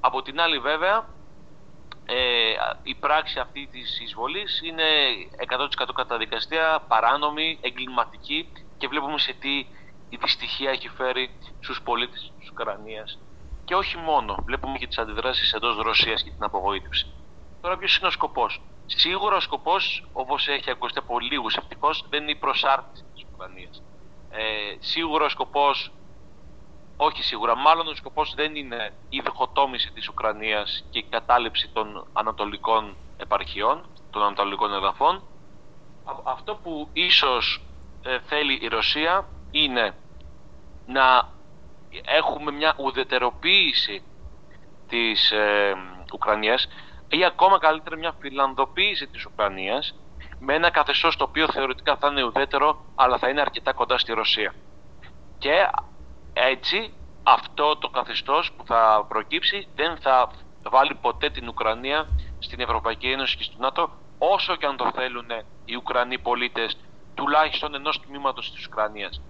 Από 0.00 0.22
την 0.22 0.40
άλλη 0.40 0.58
βέβαια, 0.58 1.06
ε, 2.04 2.14
η 2.82 2.94
πράξη 2.94 3.38
αυτή 3.38 3.68
της 3.72 4.00
εισβολής 4.00 4.60
είναι 4.64 4.84
100% 5.36 5.92
καταδικαστία, 5.94 6.84
παράνομη, 6.88 7.58
εγκληματική 7.60 8.52
και 8.78 8.88
βλέπουμε 8.88 9.18
σε 9.18 9.32
τι 9.32 9.66
η 10.08 10.16
δυστυχία 10.20 10.70
έχει 10.70 10.88
φέρει 10.88 11.30
στους 11.60 11.82
πολίτες 11.82 12.32
της 12.38 12.50
Ουκρανίας. 12.50 13.18
Και 13.64 13.74
όχι 13.74 13.96
μόνο, 13.96 14.36
βλέπουμε 14.44 14.78
και 14.78 14.86
τις 14.86 14.98
αντιδράσεις 14.98 15.52
εντός 15.52 15.76
Ρωσίας 15.76 16.22
και 16.22 16.30
την 16.30 16.44
απογοήτευση. 16.44 17.06
Τώρα 17.60 17.76
ποιος 17.76 17.98
είναι 17.98 18.06
ο 18.06 18.10
σκοπός; 18.10 18.60
Σίγουρα 18.86 19.36
ο 19.36 19.40
σκοπός, 19.40 20.08
όπως 20.12 20.48
έχει 20.48 20.70
ακουστεί 20.70 20.98
από 20.98 21.18
λίγους 21.20 21.56
ευτυχώς, 21.56 22.04
δεν 22.08 22.22
είναι 22.22 22.30
η 22.30 22.36
προσάρτηση 22.36 23.04
της 23.14 23.24
Ουκρανίας. 23.32 23.82
Ε, 24.30 24.76
σίγουρα 24.78 25.24
ο 25.24 25.28
σκοπός 25.28 25.92
όχι 26.96 27.22
σίγουρα. 27.22 27.56
Μάλλον 27.56 27.88
ο 27.88 27.94
σκοπός 27.94 28.34
δεν 28.34 28.54
είναι 28.54 28.92
η 29.08 29.20
διχοτόμηση 29.20 29.92
της 29.92 30.08
Ουκρανίας 30.08 30.84
και 30.90 30.98
η 30.98 31.02
κατάληψη 31.02 31.68
των 31.72 32.06
ανατολικών 32.12 32.96
επαρχιών, 33.16 33.88
των 34.10 34.22
ανατολικών 34.22 34.72
εδαφών. 34.72 35.22
Αυτό 36.24 36.54
που 36.54 36.88
ίσως 36.92 37.62
ε, 38.02 38.18
θέλει 38.20 38.58
η 38.62 38.68
Ρωσία 38.68 39.28
είναι 39.50 39.94
να 40.86 41.28
έχουμε 42.04 42.50
μια 42.50 42.74
ουδετεροποίηση 42.78 44.02
της 44.88 45.30
ε, 45.30 45.74
Ουκρανίας 46.12 46.68
ή 47.08 47.24
ακόμα 47.24 47.58
καλύτερα 47.58 47.96
μια 47.96 48.12
φιλανδοποίηση 48.20 49.06
της 49.06 49.24
Ουκρανίας 49.24 49.94
με 50.38 50.54
ένα 50.54 50.70
καθεστώς 50.70 51.16
το 51.16 51.24
οποίο 51.24 51.48
θεωρητικά 51.52 51.96
θα 51.96 52.08
είναι 52.08 52.24
ουδέτερο 52.24 52.84
αλλά 52.94 53.18
θα 53.18 53.28
είναι 53.28 53.40
αρκετά 53.40 53.72
κοντά 53.72 53.98
στη 53.98 54.12
Ρωσία. 54.12 54.54
Και 55.38 55.70
έτσι 56.32 56.94
αυτό 57.22 57.76
το 57.76 57.88
καθεστώς 57.88 58.52
που 58.56 58.64
θα 58.66 59.06
προκύψει 59.08 59.68
δεν 59.74 59.96
θα 59.96 60.30
βάλει 60.62 60.94
ποτέ 60.94 61.30
την 61.30 61.48
Ουκρανία 61.48 62.08
στην 62.38 62.60
Ευρωπαϊκή 62.60 63.10
Ένωση 63.10 63.36
και 63.36 63.42
στο 63.42 63.56
ΝΑΤΟ 63.58 63.90
όσο 64.18 64.56
και 64.56 64.66
αν 64.66 64.76
το 64.76 64.90
θέλουν 64.94 65.26
οι 65.64 65.76
Ουκρανοί 65.76 66.18
πολίτες 66.18 66.76
τουλάχιστον 67.14 67.74
ενός 67.74 68.00
τμήματος 68.00 68.52
της 68.52 68.66
Ουκρανίας. 68.66 69.22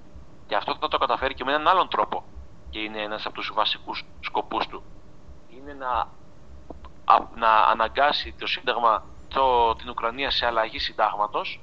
Και 0.47 0.56
αυτό 0.56 0.76
θα 0.80 0.88
το 0.88 0.99
καταφέρει 0.99 1.35
και 1.35 1.45
με 1.45 1.52
έναν 1.52 1.68
άλλον 1.68 1.88
τρόπο 1.88 2.25
και 2.71 2.78
είναι 2.78 3.02
ένας 3.02 3.26
από 3.26 3.35
τους 3.35 3.52
βασικούς 3.54 4.04
σκοπούς 4.21 4.66
του. 4.66 4.83
Είναι 5.49 5.73
να, 5.73 6.09
να 7.35 7.51
αναγκάσει 7.51 8.35
το 8.39 8.47
Σύνταγμα 8.47 9.05
το, 9.29 9.75
την 9.75 9.89
Ουκρανία 9.89 10.31
σε 10.31 10.47
αλλαγή 10.47 10.79
συντάγματος 10.79 11.61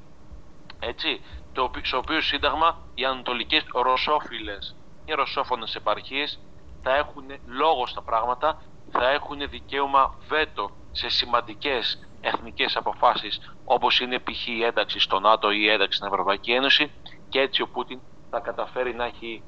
έτσι, 0.80 1.22
το, 1.54 1.72
στο 1.82 1.98
οποίο 1.98 2.22
Σύνταγμα 2.22 2.78
οι 2.94 3.06
ανατολικές 3.06 3.66
ρωσόφιλες 3.74 4.76
οι 5.06 5.14
ρωσόφωνες 5.14 5.76
επαρχίες 5.76 6.40
θα 6.82 6.96
έχουν 6.96 7.26
λόγο 7.46 7.88
στα 7.88 8.02
πράγματα, 8.02 8.62
θα 8.92 9.10
έχουν 9.10 9.50
δικαίωμα 9.50 10.16
βέτο 10.28 10.72
σε 10.92 11.10
σημαντικές 11.10 12.08
εθνικές 12.22 12.76
αποφάσεις 12.76 13.56
όπως 13.66 14.00
είναι 14.00 14.20
π.χ. 14.20 14.48
η 14.48 14.64
ένταξη 14.64 15.00
στο 15.00 15.20
ΝΑΤΟ 15.20 15.52
ή 15.52 15.60
η 15.60 15.70
ένταξη 15.70 15.98
στην 15.98 16.10
Ευρωπαϊκή 16.12 16.52
Ένωση 16.52 16.92
και 17.30 17.40
έτσι 17.40 17.62
ο 17.62 17.68
Πούτιν 17.68 18.00
θα 18.30 18.40
καταφέρει 18.40 18.96
να, 18.96 19.06
έχει, 19.06 19.44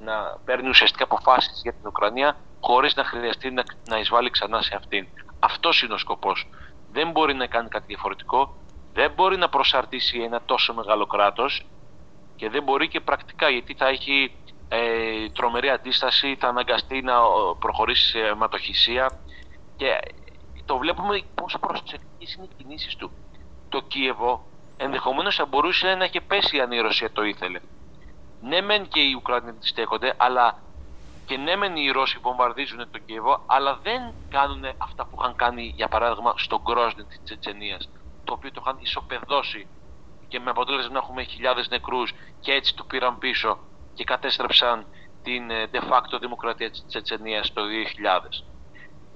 να 0.00 0.38
παίρνει 0.44 0.68
ουσιαστικά 0.68 1.04
αποφάσεις 1.04 1.60
για 1.62 1.72
την 1.72 1.86
Ουκρανία 1.86 2.36
χωρίς 2.66 2.94
να 2.94 3.04
χρειαστεί 3.04 3.50
να, 3.50 3.62
να 3.88 3.98
εισβάλλει 3.98 4.30
ξανά 4.30 4.62
σε 4.62 4.74
αυτήν. 4.76 5.06
Αυτός 5.38 5.82
είναι 5.82 5.94
ο 5.94 5.98
σκοπός. 5.98 6.48
Δεν 6.92 7.10
μπορεί 7.10 7.34
να 7.34 7.46
κάνει 7.46 7.68
κάτι 7.68 7.84
διαφορετικό, 7.86 8.56
δεν 8.92 9.12
μπορεί 9.14 9.36
να 9.36 9.48
προσαρτήσει 9.48 10.18
ένα 10.18 10.42
τόσο 10.44 10.74
μεγάλο 10.74 11.06
κράτος 11.06 11.66
και 12.36 12.48
δεν 12.50 12.62
μπορεί 12.62 12.88
και 12.88 13.00
πρακτικά 13.00 13.48
γιατί 13.48 13.74
θα 13.74 13.88
έχει 13.88 14.34
ε, 14.68 15.28
τρομερή 15.28 15.68
αντίσταση, 15.68 16.36
θα 16.40 16.48
αναγκαστεί 16.48 17.02
να 17.02 17.14
προχωρήσει 17.58 18.08
σε 18.08 18.18
αιματοχυσία 18.18 19.20
και 19.76 19.98
το 20.64 20.78
βλέπουμε 20.78 21.22
πόσο 21.34 21.58
προσεκτικές 21.58 22.34
είναι 22.34 22.44
οι 22.50 22.54
κινήσεις 22.56 22.96
του. 22.96 23.10
Το 23.68 23.80
Κίεβο 23.80 24.46
ενδεχομένως 24.76 25.36
θα 25.36 25.46
μπορούσε 25.46 25.94
να 25.94 26.04
έχει 26.04 26.20
πέσει 26.20 26.60
αν 26.60 26.72
η 26.72 26.80
Ρωσία 26.80 27.12
το 27.12 27.22
ήθελε. 27.22 27.60
Ναι 28.40 28.60
μεν 28.60 28.88
και 28.88 29.00
οι 29.00 29.14
Ουκρανοί 29.16 29.52
τη 29.52 29.66
στέκονται, 29.66 30.14
αλλά 30.16 30.63
και 31.26 31.36
ναι 31.36 31.56
μεν 31.56 31.76
οι 31.76 31.90
Ρώσοι 31.90 32.18
βομβαρδίζουν 32.22 32.90
το 32.90 32.98
Κίεβο, 32.98 33.42
αλλά 33.46 33.78
δεν 33.82 34.14
κάνουν 34.28 34.64
αυτά 34.78 35.06
που 35.06 35.16
είχαν 35.20 35.36
κάνει 35.36 35.72
για 35.76 35.88
παράδειγμα 35.88 36.34
στον 36.36 36.64
Κρόσνη 36.64 37.04
της 37.04 37.20
Τσετσενίας, 37.24 37.88
το 38.24 38.32
οποίο 38.32 38.50
το 38.50 38.62
είχαν 38.64 38.76
ισοπεδώσει 38.80 39.66
και 40.28 40.40
με 40.40 40.50
αποτέλεσμα 40.50 40.92
να 40.92 40.98
έχουμε 40.98 41.22
χιλιάδες 41.22 41.68
νεκρούς 41.68 42.12
και 42.40 42.52
έτσι 42.52 42.74
το 42.74 42.84
πήραν 42.84 43.18
πίσω 43.18 43.58
και 43.94 44.04
κατέστρεψαν 44.04 44.86
την 45.22 45.50
ε, 45.50 45.70
de 45.72 45.78
facto 45.78 46.18
δημοκρατία 46.20 46.70
της 46.70 46.84
Τσετσενίας 46.86 47.52
το 47.52 47.62
2000. 47.62 48.44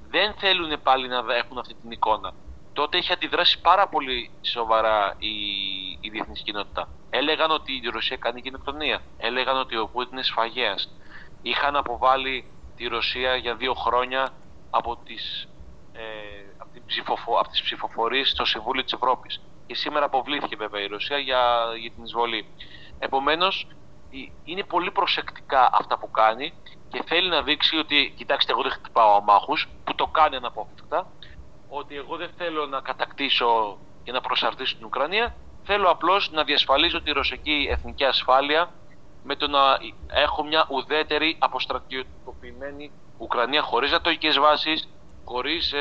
Δεν 0.08 0.34
θέλουν 0.34 0.82
πάλι 0.82 1.08
να 1.08 1.34
έχουν 1.34 1.58
αυτή 1.58 1.74
την 1.74 1.90
εικόνα. 1.90 2.32
Τότε 2.72 2.98
είχε 2.98 3.12
αντιδράσει 3.12 3.60
πάρα 3.60 3.88
πολύ 3.88 4.30
σοβαρά 4.42 5.14
η, 5.18 5.34
η 6.00 6.08
διεθνής 6.10 6.42
κοινότητα. 6.42 6.88
Έλεγαν 7.10 7.50
ότι 7.50 7.72
η 7.72 7.88
Ρωσία 7.92 8.16
κάνει 8.16 8.40
γενοκτονία. 8.44 9.00
Έλεγαν 9.18 9.56
ότι 9.56 9.76
ο 9.76 9.88
Πούτιν 9.88 10.12
είναι 10.12 10.22
σφαγέας. 10.22 10.88
Είχαν 11.42 11.76
αποβάλει 11.76 12.50
τη 12.76 12.86
Ρωσία 12.86 13.36
για 13.36 13.54
δύο 13.54 13.74
χρόνια 13.74 14.30
από 14.70 14.96
τις, 14.96 15.48
ε, 15.92 16.00
από, 16.58 16.72
την 16.72 16.82
ψηφοφο, 16.86 17.38
από 17.38 17.48
τις 17.48 17.62
ψηφοφορίες 17.62 18.28
στο 18.28 18.44
Συμβούλιο 18.44 18.84
της 18.84 18.92
Ευρώπης 18.92 19.40
και 19.66 19.74
σήμερα 19.74 20.04
αποβλήθηκε 20.04 20.56
βέβαια 20.56 20.82
η 20.82 20.86
Ρωσία 20.86 21.18
για, 21.18 21.40
για 21.80 21.90
την 21.90 22.04
εισβολή. 22.04 22.46
Επομένως, 22.98 23.66
είναι 24.44 24.64
πολύ 24.64 24.90
προσεκτικά 24.90 25.70
αυτά 25.72 25.98
που 25.98 26.10
κάνει 26.10 26.52
και 26.88 27.02
θέλει 27.06 27.28
να 27.28 27.42
δείξει 27.42 27.76
ότι, 27.76 28.12
κοιτάξτε, 28.16 28.52
εγώ 28.52 28.62
δεν 28.62 28.70
χτυπάω 28.70 29.16
αμάχους, 29.16 29.68
που 29.84 29.94
το 29.94 30.06
κάνει 30.06 30.36
αναπόφευκτα, 30.36 31.06
ότι 31.68 31.96
εγώ 31.96 32.16
δεν 32.16 32.30
θέλω 32.36 32.66
να 32.66 32.80
κατακτήσω 32.80 33.78
και 34.04 34.12
να 34.12 34.20
προσαρτήσω 34.20 34.76
την 34.76 34.84
Ουκρανία, 34.84 35.34
θέλω 35.62 35.90
απλώς 35.90 36.30
να 36.30 36.44
διασφαλίσω 36.44 37.02
τη 37.02 37.10
ρωσική 37.10 37.66
εθνική 37.70 38.04
ασφάλεια 38.04 38.70
με 39.28 39.34
το 39.36 39.46
να 39.48 39.62
έχω 40.24 40.44
μια 40.44 40.66
ουδέτερη 40.70 41.36
αποστρατιωτικοποιημένη 41.38 42.90
Ουκρανία 43.18 43.62
χωρίς 43.62 43.92
ατοικές 43.92 44.38
βάσεις, 44.38 44.88
χωρίς 45.24 45.72
ε, 45.72 45.78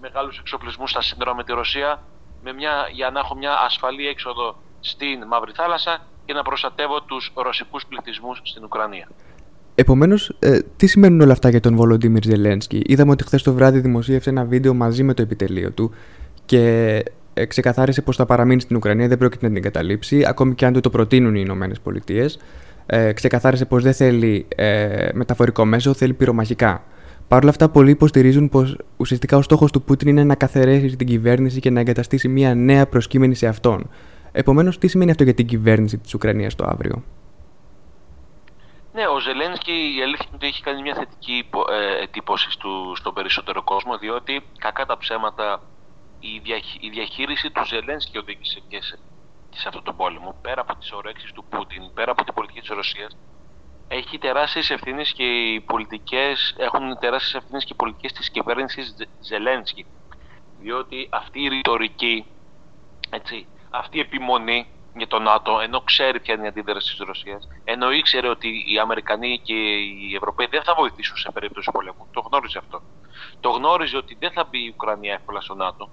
μεγάλους 0.00 0.38
εξοπλισμούς 0.38 0.90
στα 0.90 1.02
σύνορα 1.02 1.34
με 1.34 1.44
τη 1.44 1.52
Ρωσία, 1.52 2.02
με 2.42 2.52
μια, 2.52 2.74
για 2.92 3.10
να 3.10 3.20
έχω 3.20 3.34
μια 3.34 3.52
ασφαλή 3.66 4.06
έξοδο 4.06 4.56
στην 4.80 5.26
Μαύρη 5.26 5.52
Θάλασσα 5.54 6.06
και 6.24 6.32
να 6.32 6.42
προστατεύω 6.42 7.02
τους 7.02 7.32
ρωσικούς 7.34 7.86
πληθυσμούς 7.86 8.40
στην 8.42 8.64
Ουκρανία. 8.64 9.08
Επομένως, 9.74 10.32
ε, 10.38 10.60
τι 10.76 10.86
σημαίνουν 10.86 11.20
όλα 11.20 11.32
αυτά 11.32 11.48
για 11.48 11.60
τον 11.60 11.76
Βολοντίμιρ 11.76 12.22
Ζελένσκι; 12.24 12.82
Είδαμε 12.86 13.10
ότι 13.10 13.24
χθες 13.24 13.42
το 13.42 13.52
βράδυ 13.52 13.80
δημοσίευσε 13.80 14.30
ένα 14.30 14.44
βίντεο 14.44 14.74
μαζί 14.74 15.02
με 15.02 15.14
το 15.14 15.22
επιτελείο 15.22 15.70
του 15.70 15.94
και 16.44 16.60
ε, 16.96 17.02
ξεκαθάρισε 17.44 18.02
πως 18.02 18.16
θα 18.16 18.26
παραμείνει 18.26 18.60
στην 18.60 18.76
Ουκρανία, 18.76 19.08
δεν 19.08 19.18
πρόκειται 19.18 19.46
να 19.48 19.52
την 19.52 19.62
καταλήψει, 19.62 20.24
ακόμη 20.26 20.54
και 20.54 20.66
αν 20.66 20.72
του 20.72 20.80
το 20.80 20.90
προτείνουν 20.90 21.34
οι 21.34 21.42
Ηνωμένες 21.44 21.80
Πολιτείες. 21.80 22.38
Ε, 22.86 23.12
ξεκαθάρισε 23.12 23.64
πως 23.64 23.82
δεν 23.82 23.92
θέλει 23.92 24.46
ε, 24.56 25.08
μεταφορικό 25.14 25.64
μέσο, 25.64 25.94
θέλει 25.94 26.12
πυρομαχικά 26.12 26.82
Παρ' 27.28 27.40
όλα 27.40 27.50
αυτά, 27.50 27.68
πολλοί 27.68 27.90
υποστηρίζουν 27.90 28.48
πως 28.48 28.76
ουσιαστικά 28.96 29.36
ο 29.36 29.42
στόχος 29.42 29.72
του 29.72 29.82
Πούτιν 29.82 30.08
είναι 30.08 30.24
να 30.24 30.34
καθαρίσει 30.34 30.96
την 30.96 31.06
κυβέρνηση 31.06 31.60
και 31.60 31.70
να 31.70 31.80
εγκαταστήσει 31.80 32.28
μια 32.28 32.54
νέα 32.54 32.86
προσκύμενη 32.86 33.34
σε 33.34 33.46
αυτόν. 33.46 33.90
Επομένως, 34.32 34.78
τι 34.78 34.88
σημαίνει 34.88 35.10
αυτό 35.10 35.22
για 35.22 35.34
την 35.34 35.46
κυβέρνηση 35.46 35.98
της 35.98 36.14
Ουκρανίας 36.14 36.54
το 36.54 36.64
αύριο; 36.68 37.02
Ναι, 38.92 39.02
ο 39.06 39.20
Ζελένσκι 39.20 39.72
η 39.72 40.02
αλήθεια 40.02 40.24
είναι 40.26 40.34
ότι 40.34 40.46
έχει 40.46 40.62
κάνει 40.62 40.82
μια 40.82 40.94
θετική 40.94 41.44
ε, 41.70 42.02
εντύπωση 42.02 42.50
στο, 42.50 42.92
στον 42.94 43.14
περισσότερο 43.14 43.62
κόσμο, 43.62 43.96
διότι 43.98 44.42
κακά 44.58 44.86
τα 44.86 44.98
ψέματα 44.98 45.62
η, 46.80 46.88
διαχείριση 46.90 47.50
του 47.50 47.64
Ζελένσκι 47.66 48.18
οδήγησε 48.18 48.62
και 48.68 48.82
σε, 48.82 48.98
και 49.50 49.58
σε 49.58 49.68
αυτόν 49.68 49.84
τον 49.84 49.96
πόλεμο. 49.96 50.38
Πέρα 50.42 50.60
από 50.60 50.74
τις 50.74 50.92
ορέξει 50.92 51.32
του 51.34 51.44
Πούτιν, 51.44 51.92
πέρα 51.94 52.10
από 52.10 52.24
την 52.24 52.34
πολιτική 52.34 52.60
της 52.60 52.68
Ρωσίας, 52.68 53.16
έχει 53.88 54.18
τεράστιες 54.18 54.70
ευθύνες 54.70 55.12
και 55.12 55.24
οι 55.24 55.60
πολιτικές 55.60 56.54
έχουν 56.58 56.98
τεράστιες 56.98 57.34
ευθύνες 57.34 57.64
και 57.64 57.72
οι 57.72 57.76
πολιτικές 57.76 58.12
της 58.12 58.30
κυβέρνησης 58.30 58.94
Ζελένσκι. 59.20 59.86
Διότι 60.60 61.08
αυτή 61.10 61.42
η 61.42 61.48
ρητορική, 61.48 62.26
έτσι, 63.10 63.46
αυτή 63.70 63.96
η 63.96 64.00
επιμονή 64.00 64.66
για 64.96 65.06
το 65.06 65.18
ΝΑΤΟ, 65.18 65.60
ενώ 65.60 65.80
ξέρει 65.80 66.20
ποια 66.20 66.34
είναι 66.34 66.44
η 66.44 66.48
αντίδραση 66.48 66.96
της 66.96 67.06
Ρωσίας, 67.06 67.48
ενώ 67.64 67.92
ήξερε 67.92 68.28
ότι 68.28 68.64
οι 68.66 68.78
Αμερικανοί 68.78 69.40
και 69.44 69.54
οι 69.54 70.14
Ευρωπαίοι 70.14 70.46
δεν 70.50 70.62
θα 70.62 70.74
βοηθήσουν 70.74 71.16
σε 71.16 71.30
περίπτωση 71.30 71.70
πολέμου. 71.72 72.08
Το 72.12 72.20
γνώριζε 72.20 72.58
αυτό. 72.58 72.82
Το 73.40 73.50
γνώριζε 73.50 73.96
ότι 73.96 74.16
δεν 74.18 74.30
θα 74.30 74.44
μπει 74.44 74.64
η 74.64 74.72
Ουκρανία 74.74 75.12
εύκολα 75.12 75.40
στο 75.40 75.54
ΝΑΤΟ 75.54 75.90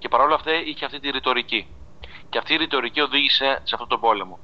και 0.00 0.08
παρόλα 0.08 0.34
αυτά 0.34 0.52
είχε 0.52 0.84
αυτή 0.84 1.00
τη 1.00 1.10
ρητορική. 1.10 1.66
Και 2.28 2.38
αυτή 2.38 2.54
η 2.54 2.56
ρητορική 2.56 3.00
οδήγησε 3.00 3.60
σε 3.62 3.74
αυτόν 3.74 3.88
τον 3.88 4.00
πόλεμο. 4.00 4.38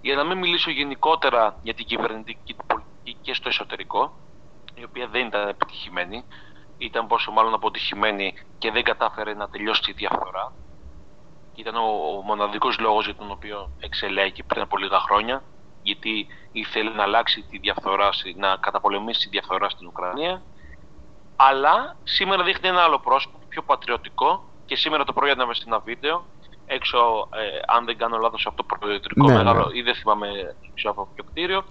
Για 0.00 0.14
να 0.14 0.24
μην 0.24 0.38
μιλήσω 0.38 0.70
γενικότερα 0.70 1.58
για 1.62 1.74
την 1.74 1.84
κυβερνητική 1.84 2.56
πολιτική 2.66 3.16
και 3.20 3.34
στο 3.34 3.48
εσωτερικό, 3.48 4.18
η 4.74 4.84
οποία 4.84 5.06
δεν 5.06 5.26
ήταν 5.26 5.48
επιτυχημένη, 5.48 6.24
ήταν 6.78 7.06
πόσο 7.06 7.30
μάλλον 7.30 7.54
αποτυχημένη 7.54 8.34
και 8.58 8.70
δεν 8.70 8.82
κατάφερε 8.82 9.34
να 9.34 9.48
τελειώσει 9.48 9.82
τη 9.82 9.92
διαφορά. 9.92 10.52
Ήταν 11.54 11.74
ο, 11.76 12.16
ο 12.16 12.22
μοναδικός 12.22 12.78
λόγος 12.78 13.04
για 13.04 13.14
τον 13.14 13.30
οποίο 13.30 13.70
εξελέγει 13.80 14.42
πριν 14.42 14.62
από 14.62 14.76
λίγα 14.76 14.98
χρόνια, 14.98 15.42
γιατί 15.82 16.26
ήθελε 16.52 16.90
να 16.90 17.02
αλλάξει 17.02 17.42
τη 17.50 17.58
διαφθορά, 17.58 18.08
να 18.36 18.56
καταπολεμήσει 18.56 19.20
τη 19.20 19.28
διαφθορά 19.28 19.68
στην 19.68 19.86
Ουκρανία. 19.86 20.42
Αλλά 21.36 21.96
σήμερα 22.04 22.42
δείχνει 22.42 22.68
ένα 22.68 22.82
άλλο 22.82 22.98
πρόσωπο, 22.98 23.38
πιο 23.48 23.62
πατριωτικό 23.62 24.48
και 24.66 24.76
σήμερα 24.76 25.04
το 25.04 25.12
πρωί 25.12 25.30
είδαμε 25.30 25.54
σε 25.54 25.62
ένα 25.66 25.78
βίντεο 25.78 26.24
έξω, 26.66 27.28
ε, 27.34 27.60
αν 27.66 27.84
δεν 27.84 27.96
κάνω 27.98 28.18
λάθος, 28.18 28.46
από 28.46 28.56
το 28.56 28.62
πρωτοδιοτρικό 28.62 29.26
ναι, 29.26 29.34
μεγάλο 29.34 29.66
ναι. 29.66 29.78
ή 29.78 29.82
δεν 29.82 29.94
θυμάμαι 29.94 30.56
ποιο 30.74 30.90
από 30.90 31.08
ποιο 31.14 31.24
κτίριο 31.24 31.64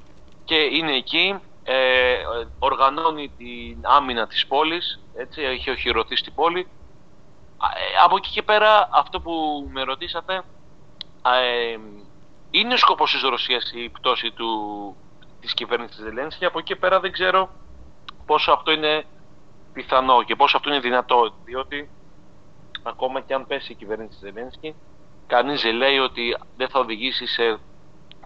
και 0.45 0.55
είναι 0.55 0.95
εκεί, 0.95 1.39
ε, 1.63 2.15
οργανώνει 2.59 3.31
την 3.37 3.77
άμυνα 3.81 4.27
της 4.27 4.47
πόλης, 4.47 4.99
έτσι, 5.15 5.41
έχει 5.41 5.69
οχυρωθεί 5.69 6.15
στην 6.15 6.33
πόλη. 6.33 6.67
Ε, 7.75 8.03
από 8.03 8.15
εκεί 8.15 8.29
και 8.29 8.41
πέρα, 8.41 8.89
αυτό 8.91 9.21
που 9.21 9.67
με 9.71 9.83
ρωτήσατε, 9.83 10.33
ε, 11.41 11.77
είναι 12.51 12.73
ο 12.73 12.77
σκοπός 12.77 13.11
της 13.11 13.21
Ρωσίας 13.21 13.71
η 13.75 13.89
πτώση 13.89 14.31
του, 14.31 14.49
της 15.39 15.53
κυβέρνησης 15.53 15.95
της 15.95 16.37
και 16.37 16.45
από 16.45 16.59
εκεί 16.59 16.73
και 16.73 16.79
πέρα 16.79 16.99
δεν 16.99 17.11
ξέρω 17.11 17.49
πόσο 18.25 18.51
αυτό 18.51 18.71
είναι 18.71 19.05
πιθανό 19.73 20.23
και 20.23 20.35
πόσο 20.35 20.57
αυτό 20.57 20.69
είναι 20.69 20.79
δυνατό, 20.79 21.33
διότι 21.45 21.89
ακόμα 22.83 23.21
και 23.21 23.33
αν 23.33 23.47
πέσει 23.47 23.71
η 23.71 23.75
κυβέρνηση 23.75 24.17
Ζελένσκι, 24.19 24.75
κανείς 25.27 25.61
δεν 25.61 25.75
λέει 25.75 25.97
ότι 25.97 26.37
δεν 26.57 26.69
θα 26.69 26.79
οδηγήσει 26.79 27.27
σε 27.27 27.59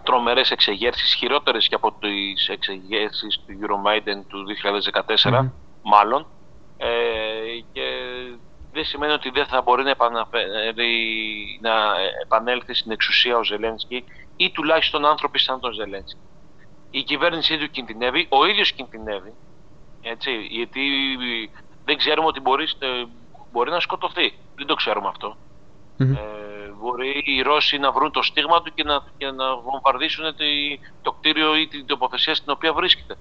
τρομερές 0.02 0.50
εξεγέρσεις, 0.50 1.14
χειρότερες 1.14 1.68
και 1.68 1.74
από 1.74 1.92
τις 1.92 2.48
εξεγέρσεις 2.48 3.40
του 3.46 3.58
Euromaidan 3.60 4.22
του 4.28 4.44
2014, 5.22 5.50
μάλλον. 5.82 6.26
Ε, 6.76 6.88
και 7.72 7.82
δεν 8.72 8.84
σημαίνει 8.84 9.12
ότι 9.12 9.30
δεν 9.30 9.46
θα 9.46 9.62
μπορεί 9.62 9.82
να, 9.82 9.96
να 11.60 11.94
επανέλθει 12.22 12.74
στην 12.74 12.90
εξουσία 12.90 13.36
ο 13.36 13.44
Ζελένσκι 13.44 14.04
ή 14.36 14.50
τουλάχιστον 14.50 15.06
άνθρωποι 15.06 15.38
σαν 15.38 15.60
τον 15.60 15.72
Ζελένσκι. 15.72 16.20
Η 16.90 17.02
κυβέρνησή 17.02 17.58
του 17.58 17.70
κινδυνεύει, 17.70 18.26
ο 18.28 18.46
ίδιος 18.46 18.72
κινδυνεύει, 18.72 19.32
έτσι, 20.02 20.30
γιατί 20.50 20.80
δεν 21.84 21.96
ξέρουμε 21.96 22.26
ότι 22.26 22.40
μπορείς, 22.40 22.78
μπορεί 23.52 23.70
να 23.70 23.80
σκοτωθεί. 23.80 24.32
Δεν 24.58 24.66
το 24.66 24.74
ξέρουμε 24.74 25.08
Ε, 25.98 26.72
μπορεί 26.80 27.22
οι 27.24 27.42
Ρώσοι 27.42 27.78
να 27.78 27.92
βρουν 27.92 28.10
το 28.10 28.22
στίγμα 28.22 28.62
του 28.62 28.74
και 28.74 28.84
να, 28.84 29.04
και 29.18 29.30
να 29.30 29.56
βομβαρδίσουν 29.56 30.24
το 31.02 31.12
κτίριο 31.12 31.56
ή 31.56 31.68
την 31.68 31.86
τοποθεσία 31.86 32.34
στην 32.34 32.52
οποία 32.52 32.72
βρίσκεται. 32.72 33.16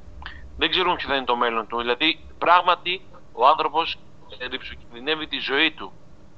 Δεν 0.58 0.70
ξέρουμε 0.70 0.96
ποιο 0.96 1.10
θα 1.10 1.16
είναι 1.16 1.26
το 1.26 1.36
μέλλον 1.36 1.68
του. 1.68 1.78
Δηλαδή, 1.78 2.20
πράγματι, 2.38 3.02
ο 3.34 3.48
άνθρωπος 3.48 3.98
ρηψοκινδυνεύει 4.52 5.28
τη 5.28 5.40
ζωή 5.40 5.72
του 5.72 5.92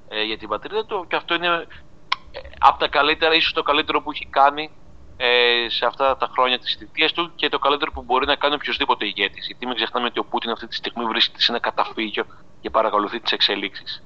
ε, 0.10 0.24
για 0.24 0.38
την 0.38 0.48
πατρίδα 0.48 0.86
του 0.86 1.06
και 1.10 1.16
αυτό 1.16 1.34
είναι 1.34 1.68
ε, 2.32 2.40
από 2.60 2.80
τα 2.80 2.88
καλύτερα, 2.88 3.34
ίσως 3.34 3.54
το 3.54 3.64
καλύτερο 3.64 4.02
που 4.02 4.12
έχει 4.12 4.26
κάνει 4.26 4.72
ε, 5.18 5.66
σε 5.70 5.86
αυτά 5.86 6.18
τα 6.18 6.30
χρόνια 6.34 6.60
της 6.60 6.76
θητείας 6.80 7.12
του 7.12 7.32
και 7.36 7.50
το 7.50 7.60
καλύτερο 7.60 7.92
που 7.92 8.04
μπορεί 8.04 8.26
να 8.26 8.36
κάνει 8.36 8.56
οποιοδήποτε 8.56 9.06
ηγέτης. 9.06 9.46
Γιατί 9.46 9.66
μην 9.66 9.76
ξεχνάμε 9.76 10.08
ότι 10.08 10.20
ο 10.20 10.26
Πούτιν 10.26 10.52
αυτή 10.52 10.68
τη 10.68 10.76
στιγμή 10.76 11.06
βρίσκεται 11.06 11.42
σε 11.42 11.52
ένα 11.52 11.60
καταφύγιο 11.60 12.26
και 12.62 12.70
παρακολουθεί 12.70 13.20
τις 13.20 13.32
εξελίξεις. 13.32 14.04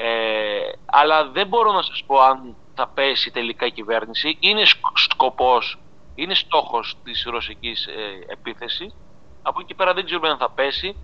Ε, 0.00 0.72
αλλά 0.84 1.28
δεν 1.28 1.46
μπορώ 1.46 1.72
να 1.72 1.82
σας 1.82 2.04
πω 2.06 2.20
αν 2.20 2.56
θα 2.74 2.88
πέσει 2.88 3.30
τελικά 3.30 3.66
η 3.66 3.70
κυβέρνηση. 3.70 4.36
Είναι 4.40 4.62
σκοπός, 4.94 5.78
είναι 6.14 6.34
στόχος 6.34 6.96
της 7.04 7.24
ρωσικής 7.30 7.86
ε, 7.86 7.92
επίθεσης. 8.26 8.94
Από 9.42 9.60
εκεί 9.60 9.74
πέρα 9.74 9.94
δεν 9.94 10.04
ξέρουμε 10.04 10.28
αν 10.28 10.36
θα 10.38 10.50
πέσει 10.50 10.96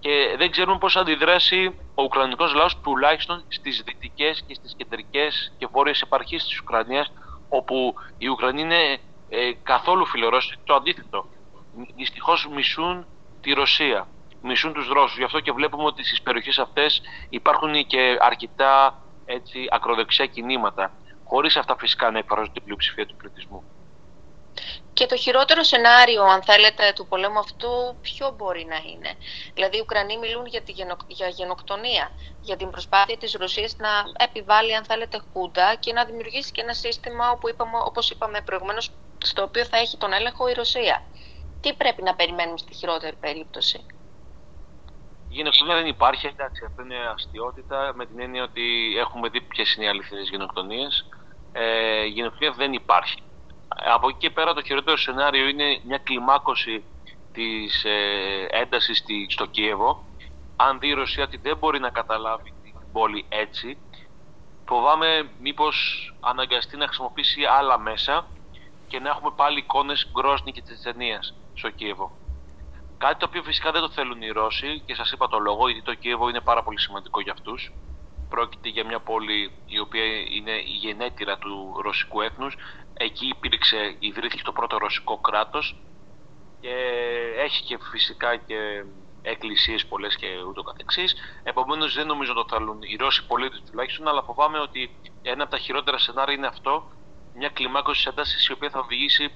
και 0.00 0.34
δεν 0.38 0.50
ξέρουμε 0.50 0.78
πώς 0.78 0.92
θα 0.92 1.00
αντιδράσει 1.00 1.74
ο 1.94 2.02
Ουκρανικός 2.02 2.54
λαός 2.54 2.80
τουλάχιστον 2.80 3.44
στις 3.48 3.82
δυτικές 3.84 4.44
και 4.46 4.54
στις 4.54 4.74
κεντρικές 4.76 5.52
και 5.58 5.66
βόρειες 5.66 6.00
επαρχίες 6.00 6.44
της 6.44 6.60
Ουκρανίας 6.60 7.12
όπου 7.48 7.94
οι 8.18 8.28
Ουκρανοί 8.28 8.60
είναι 8.60 8.98
ε, 9.28 9.52
καθόλου 9.62 10.06
φιλορώσοι, 10.06 10.58
το 10.64 10.74
αντίθετο. 10.74 11.26
Δυστυχώς 11.96 12.48
μισούν 12.54 13.06
τη 13.40 13.52
Ρωσία 13.52 14.08
μισούν 14.44 14.72
τους 14.72 14.88
Ρώσους. 14.88 15.16
Γι' 15.16 15.24
αυτό 15.24 15.40
και 15.40 15.52
βλέπουμε 15.52 15.84
ότι 15.84 16.04
στις 16.04 16.22
περιοχές 16.22 16.58
αυτές 16.58 17.02
υπάρχουν 17.28 17.86
και 17.86 18.16
αρκετά 18.20 19.02
έτσι, 19.24 19.66
ακροδεξιά 19.70 20.26
κινήματα, 20.26 20.92
χωρίς 21.24 21.56
αυτά 21.56 21.76
φυσικά 21.78 22.10
να 22.10 22.18
εκφράζουν 22.18 22.52
την 22.52 22.64
πλειοψηφία 22.64 23.06
του 23.06 23.16
πληθυσμού. 23.16 23.64
Και 24.92 25.06
το 25.06 25.16
χειρότερο 25.16 25.62
σενάριο, 25.62 26.22
αν 26.22 26.42
θέλετε, 26.42 26.92
του 26.94 27.06
πολέμου 27.06 27.38
αυτού, 27.38 27.96
ποιο 28.00 28.30
μπορεί 28.36 28.64
να 28.64 28.76
είναι; 28.76 29.14
Δηλαδή, 29.54 29.76
οι 29.76 29.80
Ουκρανοί 29.80 30.18
μιλούν 30.18 30.46
για, 30.46 30.62
τη 30.62 30.72
για 31.06 31.28
γενοκτονία, 31.28 32.10
για 32.40 32.56
την 32.56 32.70
προσπάθεια 32.70 33.16
της 33.16 33.32
Ρωσίας 33.32 33.76
να 33.76 33.88
επιβάλλει, 34.18 34.74
αν 34.74 34.84
θέλετε, 34.84 35.20
χούντα 35.32 35.74
και 35.74 35.92
να 35.92 36.04
δημιουργήσει 36.04 36.52
και 36.52 36.60
ένα 36.60 36.72
σύστημα, 36.72 37.30
όπου 37.30 37.48
είπαμε, 37.48 37.78
όπως 37.84 38.10
είπαμε 38.10 38.40
προηγουμένως, 38.40 38.90
στο 39.18 39.42
οποίο 39.42 39.64
θα 39.64 39.76
έχει 39.76 39.96
τον 39.96 40.12
έλεγχο 40.12 40.48
η 40.48 40.52
Ρωσία. 40.52 41.02
Τι 41.60 41.72
πρέπει 41.74 42.02
να 42.02 42.14
περιμένουμε 42.14 42.58
στη 42.58 42.74
χειρότερη 42.74 43.16
περίπτωση; 43.16 43.86
Η 45.34 45.36
γενοκτονία 45.36 45.74
δεν 45.74 45.86
υπάρχει, 45.86 46.26
εντάξει, 46.26 46.64
αυτό 46.66 46.82
είναι 46.82 46.98
αστείωτητα 47.14 47.92
με 47.94 48.06
την 48.06 48.20
έννοια 48.20 48.42
ότι 48.42 48.94
έχουμε 48.98 49.28
δει 49.28 49.40
ποιες 49.40 49.74
είναι 49.74 49.84
οι 49.84 49.88
αληθινές 49.88 50.28
γενοκτονίες. 50.28 51.08
Ε, 51.52 52.04
η 52.04 52.08
γενοκτονία 52.08 52.52
δεν 52.52 52.72
υπάρχει. 52.72 53.22
Από 53.68 54.08
εκεί 54.08 54.18
και 54.18 54.30
πέρα 54.30 54.54
το 54.54 54.62
χειρότερο 54.62 54.96
σενάριο 54.96 55.48
είναι 55.48 55.80
μια 55.84 55.98
κλιμάκωση 55.98 56.84
της 57.32 57.84
ε, 57.84 58.46
έντασης 58.50 59.04
στο 59.28 59.46
Κίεβο. 59.46 60.04
Αν 60.56 60.78
δει 60.78 60.88
η 60.88 60.92
Ρωσία 60.92 61.24
ότι 61.24 61.36
δεν 61.36 61.56
μπορεί 61.56 61.80
να 61.80 61.90
καταλάβει 61.90 62.52
την 62.62 62.74
πόλη 62.92 63.24
έτσι, 63.28 63.78
φοβάμαι 64.68 65.28
μήπως 65.40 65.76
αναγκαστεί 66.20 66.76
να 66.76 66.86
χρησιμοποιήσει 66.86 67.44
άλλα 67.44 67.78
μέσα 67.78 68.26
και 68.88 69.00
να 69.00 69.08
έχουμε 69.08 69.30
πάλι 69.36 69.58
εικόνες 69.58 70.10
Γκρόσνη 70.12 70.52
και 70.52 70.62
Τσετσενίας 70.62 71.34
στο 71.54 71.70
Κίεβο. 71.70 72.23
Κάτι 73.04 73.18
το 73.18 73.26
οποίο 73.28 73.42
φυσικά 73.42 73.70
δεν 73.70 73.80
το 73.80 73.90
θέλουν 73.90 74.22
οι 74.22 74.30
Ρώσοι 74.30 74.82
και 74.86 74.94
σας 74.94 75.12
είπα 75.12 75.28
το 75.28 75.38
λόγο, 75.38 75.68
γιατί 75.68 75.84
το 75.84 75.94
Κίεβο 75.94 76.28
είναι 76.28 76.40
πάρα 76.40 76.62
πολύ 76.62 76.80
σημαντικό 76.80 77.20
για 77.20 77.32
αυτούς. 77.32 77.72
Πρόκειται 78.28 78.68
για 78.68 78.84
μια 78.84 79.00
πόλη 79.00 79.52
η 79.66 79.78
οποία 79.78 80.04
είναι 80.04 80.50
η 80.50 80.76
γενέτειρα 80.82 81.38
του 81.38 81.80
ρωσικού 81.82 82.20
έθνους. 82.20 82.56
Εκεί 82.94 83.26
υπήρξε, 83.26 83.96
ιδρύθηκε 83.98 84.42
το 84.42 84.52
πρώτο 84.52 84.78
ρωσικό 84.78 85.18
κράτος 85.18 85.76
και 86.60 86.74
έχει 87.36 87.62
και 87.62 87.78
φυσικά 87.90 88.36
και 88.36 88.84
εκκλησίες 89.22 89.86
πολλές 89.86 90.16
και 90.16 90.26
ούτω 90.48 90.62
καθεξής. 90.62 91.14
Επομένως 91.42 91.94
δεν 91.94 92.06
νομίζω 92.06 92.32
το 92.32 92.44
θέλουν 92.48 92.82
οι 92.82 92.96
Ρώσοι 92.96 93.26
πολίτες 93.26 93.62
τουλάχιστον, 93.70 94.08
αλλά 94.08 94.22
φοβάμαι 94.22 94.58
ότι 94.58 94.90
ένα 95.22 95.42
από 95.42 95.52
τα 95.52 95.58
χειρότερα 95.58 95.98
σενάρια 95.98 96.34
είναι 96.34 96.46
αυτό, 96.46 96.90
μια 97.34 97.48
κλιμάκωση 97.48 98.08
έντασης 98.10 98.46
η 98.46 98.52
οποία 98.52 98.70
θα 98.70 98.78
οδηγήσει 98.78 99.32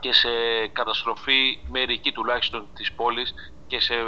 και 0.00 0.12
σε 0.12 0.28
καταστροφή 0.72 1.58
μερική 1.70 2.12
τουλάχιστον 2.12 2.66
της 2.74 2.92
πόλης 2.92 3.34
και 3.66 3.80
σε 3.80 3.94
ε, 3.94 4.04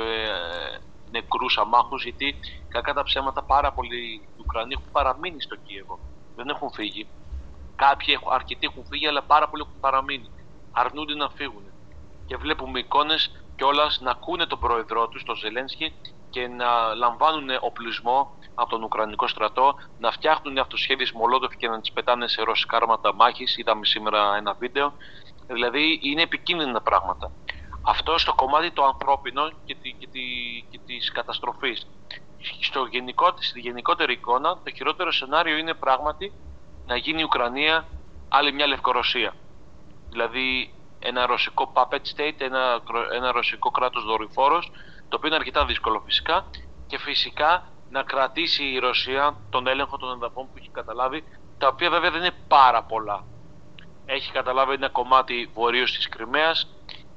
νεκρούς 1.11 1.59
αμάχους 1.59 2.03
γιατί 2.03 2.35
κακά 2.69 2.93
τα 2.93 3.03
ψέματα 3.03 3.43
πάρα 3.43 3.73
πολλοί 3.73 4.29
Ουκρανοί 4.39 4.75
έχουν 4.79 4.93
παραμείνει 4.93 5.41
στο 5.41 5.57
Κίεβο 5.57 5.99
δεν 6.37 6.49
έχουν 6.49 6.71
φύγει 6.71 7.07
κάποιοι 7.77 8.19
αρκετοί 8.31 8.67
έχουν 8.67 8.85
φύγει 8.87 9.07
αλλά 9.07 9.23
πάρα 9.23 9.49
πολλοί 9.49 9.63
έχουν 9.67 9.81
παραμείνει 9.81 10.31
αρνούνται 10.73 11.15
να 11.15 11.29
φύγουν 11.29 11.65
και 12.27 12.37
βλέπουμε 12.37 12.79
εικόνες 12.79 13.31
κιόλας 13.57 14.01
να 14.01 14.11
ακούνε 14.11 14.47
τον 14.47 14.59
πρόεδρό 14.59 15.09
τους, 15.09 15.23
τον 15.23 15.37
Ζελένσκι, 15.37 15.93
και 16.31 16.49
να 16.49 16.95
λαμβάνουν 16.95 17.49
οπλισμό 17.61 18.39
από 18.55 18.71
τον 18.71 18.83
Ουκρανικό 18.83 19.29
στρατό, 19.29 19.75
να 19.99 20.11
φτιάχνουν 20.11 20.59
αυτοσχέδιε 20.59 21.07
Μολότοφ 21.15 21.57
και 21.57 21.69
να 21.69 21.81
τις 21.81 21.93
πετάνε 21.93 22.29
σε 22.29 22.43
ρωσικά 22.43 22.77
άρματα 22.77 23.15
μάχης. 23.15 23.57
Είδαμε 23.59 23.87
σήμερα 23.87 24.37
ένα 24.37 24.55
βίντεο. 24.55 24.93
Δηλαδή 25.47 25.99
είναι 26.03 26.23
επικίνδυνα 26.23 26.81
πράγματα. 26.81 27.31
Αυτό 27.83 28.19
στο 28.19 28.35
κομμάτι 28.35 28.71
το 28.71 28.85
ανθρώπινο 28.85 29.51
και, 29.65 29.75
τη, 29.75 29.93
και, 29.93 30.07
τη, 30.07 30.21
και 30.71 30.79
της 30.87 31.13
καταστροφής. 31.13 31.87
Στο 32.61 32.85
γενικό, 32.85 33.35
στη 33.39 33.61
γενικότερη 33.61 34.13
εικόνα, 34.13 34.59
το 34.65 34.71
χειρότερο 34.75 35.13
σενάριο 35.13 35.57
είναι 35.57 35.75
πράγματι 35.75 36.33
να 36.87 36.97
γίνει 36.97 37.21
η 37.21 37.25
Ουκρανία 37.25 37.89
άλλη 38.29 38.53
μια 38.53 38.67
Λευκορωσία. 38.67 39.35
Δηλαδή 40.09 40.75
ένα 40.99 41.27
ρωσικό 41.27 41.73
puppet 41.75 42.03
state, 42.17 42.41
ένα, 42.41 42.81
ένα 43.13 43.33
ρωσικό 43.33 43.71
κράτος 43.71 44.05
δορυφόρος, 44.05 44.71
το 45.09 45.17
οποίο 45.17 45.29
είναι 45.29 45.37
αρκετά 45.37 45.65
δύσκολο 45.65 46.03
φυσικά 46.05 46.47
και 46.87 46.99
φυσικά 46.99 47.69
να 47.91 48.03
κρατήσει 48.03 48.65
η 48.65 48.79
Ρωσία 48.79 49.37
τον 49.51 49.67
έλεγχο 49.67 49.97
των 49.97 50.17
εδαφών 50.17 50.47
που 50.47 50.53
έχει 50.59 50.71
καταλάβει, 50.73 51.25
τα 51.59 51.69
οποία 51.69 51.91
βέβαια 51.91 52.11
δεν 52.11 52.21
είναι 52.21 52.37
πάρα 52.49 52.83
πολλά. 52.83 53.25
Έχει 54.07 54.33
καταλάβει 54.33 54.73
ένα 54.73 54.89
κομμάτι 54.89 55.51
βορείως 55.55 55.93
της 55.93 56.09
Κρυμαίας 56.09 56.69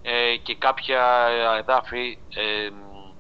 ε, 0.02 0.38
και 0.38 0.56
κάποια 0.56 1.28
εδάφη 1.58 2.18
ε, 2.36 2.70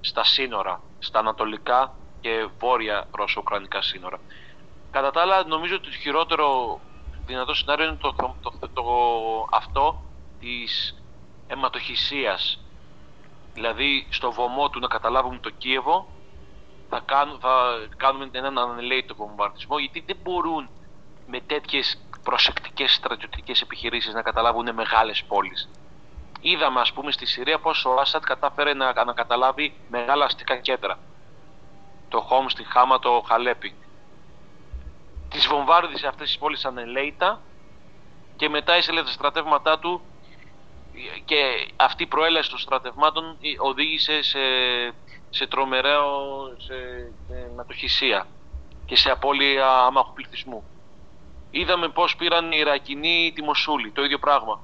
στα 0.01 0.23
σύνορα, 0.23 0.81
στα 0.99 1.19
ανατολικά 1.19 1.93
και 2.21 2.47
βόρεια 2.59 3.07
ρωσο-ουκρανικά 3.11 3.81
σύνορα. 3.81 4.19
Κατά 4.91 5.11
τα 5.11 5.21
άλλα, 5.21 5.43
νομίζω 5.43 5.75
ότι 5.75 5.89
το 5.89 5.97
χειρότερο 5.97 6.79
δυνατό 7.25 7.53
σενάριο 7.53 7.85
είναι 7.85 7.97
το, 8.01 8.15
το, 8.41 8.69
το, 8.73 8.83
αυτό 9.51 10.03
της 10.39 11.01
αιματοχυσίας. 11.47 12.59
Δηλαδή, 13.53 14.07
στο 14.09 14.31
βωμό 14.31 14.69
του 14.69 14.79
να 14.79 14.87
καταλάβουμε 14.87 15.37
το 15.37 15.49
Κίεβο, 15.49 16.07
θα, 16.89 17.01
κάνουν, 17.05 17.39
θα 17.39 17.77
κάνουμε 17.97 18.29
έναν 18.31 18.57
ανελαίτο 18.57 19.15
βομβαρδισμό, 19.15 19.77
γιατί 19.77 20.03
δεν 20.05 20.17
μπορούν 20.23 20.69
με 21.27 21.39
τέτοιες 21.39 22.06
προσεκτικές 22.27 22.93
στρατιωτικές 22.93 23.61
επιχειρήσεις 23.61 24.13
να 24.13 24.21
καταλάβουν 24.21 24.73
μεγάλες 24.73 25.23
πόλεις. 25.23 25.69
Είδαμε, 26.41 26.79
ας 26.79 26.93
πούμε, 26.93 27.11
στη 27.11 27.25
Συρία 27.25 27.59
πώς 27.59 27.85
ο 27.85 27.93
Άσαντ 27.99 28.23
κατάφερε 28.23 28.73
να 28.73 28.87
ανακαταλάβει 28.87 29.73
μεγάλα 29.89 30.25
αστικά 30.25 30.57
κέντρα. 30.57 30.99
Το 32.09 32.19
Χόμς, 32.19 32.53
τη 32.53 32.63
Χάμα, 32.63 32.99
το 32.99 33.23
Χαλέπι 33.27 33.75
τις 35.29 35.47
βομβάρδισε 35.47 36.07
αυτές 36.07 36.27
τις 36.27 36.37
πόλεις 36.37 36.65
ανελέητα 36.65 37.41
και 38.35 38.49
μετά 38.49 38.73
έστειλε 38.73 39.03
τα 39.03 39.11
στρατεύματά 39.11 39.79
του 39.79 40.01
και 41.25 41.71
αυτή 41.75 42.03
η 42.03 42.07
προέλαση 42.07 42.49
των 42.49 42.59
στρατευμάτων 42.59 43.37
οδήγησε 43.59 44.21
σε, 44.21 44.39
σε 45.29 45.47
τρομεραίο 45.47 46.09
σε, 46.57 46.75
σε 47.87 48.25
και 48.85 48.95
σε 48.95 49.11
απώλεια 49.11 49.69
άμαχου 49.69 50.13
πληθυσμού. 50.13 50.63
Είδαμε 51.51 51.87
πώς 51.87 52.15
πήραν 52.15 52.51
οι 52.51 52.57
Ιρακινοί 52.59 53.31
τη 53.35 53.41
Μοσούλη, 53.43 53.91
το 53.91 54.03
ίδιο 54.03 54.17
πράγμα. 54.17 54.59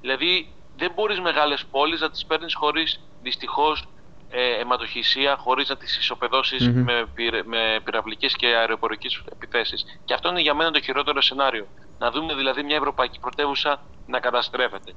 Δηλαδή 0.00 0.48
δεν 0.76 0.92
μπορείς 0.94 1.20
μεγάλες 1.20 1.64
πόλεις 1.70 2.00
να 2.00 2.10
τις 2.10 2.26
παίρνεις 2.26 2.54
χωρίς 2.54 3.00
δυστυχώς 3.22 3.88
ε, 4.30 4.60
αιματοχυσία 4.60 5.36
χωρίς 5.36 5.68
να 5.68 5.76
τις 5.76 5.98
ισοπεδωσει 5.98 6.70
με, 6.70 7.06
με 7.44 7.80
πυραυλικές 7.84 8.34
και 8.36 8.46
αεροπορικές 8.46 9.22
επιθέσεις. 9.32 9.84
Και 10.04 10.14
αυτό 10.14 10.28
είναι 10.28 10.40
για 10.40 10.54
μένα 10.54 10.70
το 10.70 10.80
χειρότερο 10.80 11.22
σενάριο. 11.22 11.66
Να 11.98 12.10
δούμε 12.10 12.34
δηλαδή 12.34 12.62
μια 12.62 12.76
ευρωπαϊκή 12.76 13.18
πρωτεύουσα 13.20 13.82
να 14.06 14.20
καταστρέφεται. 14.20 14.92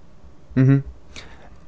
Mm-hmm. 0.56 0.82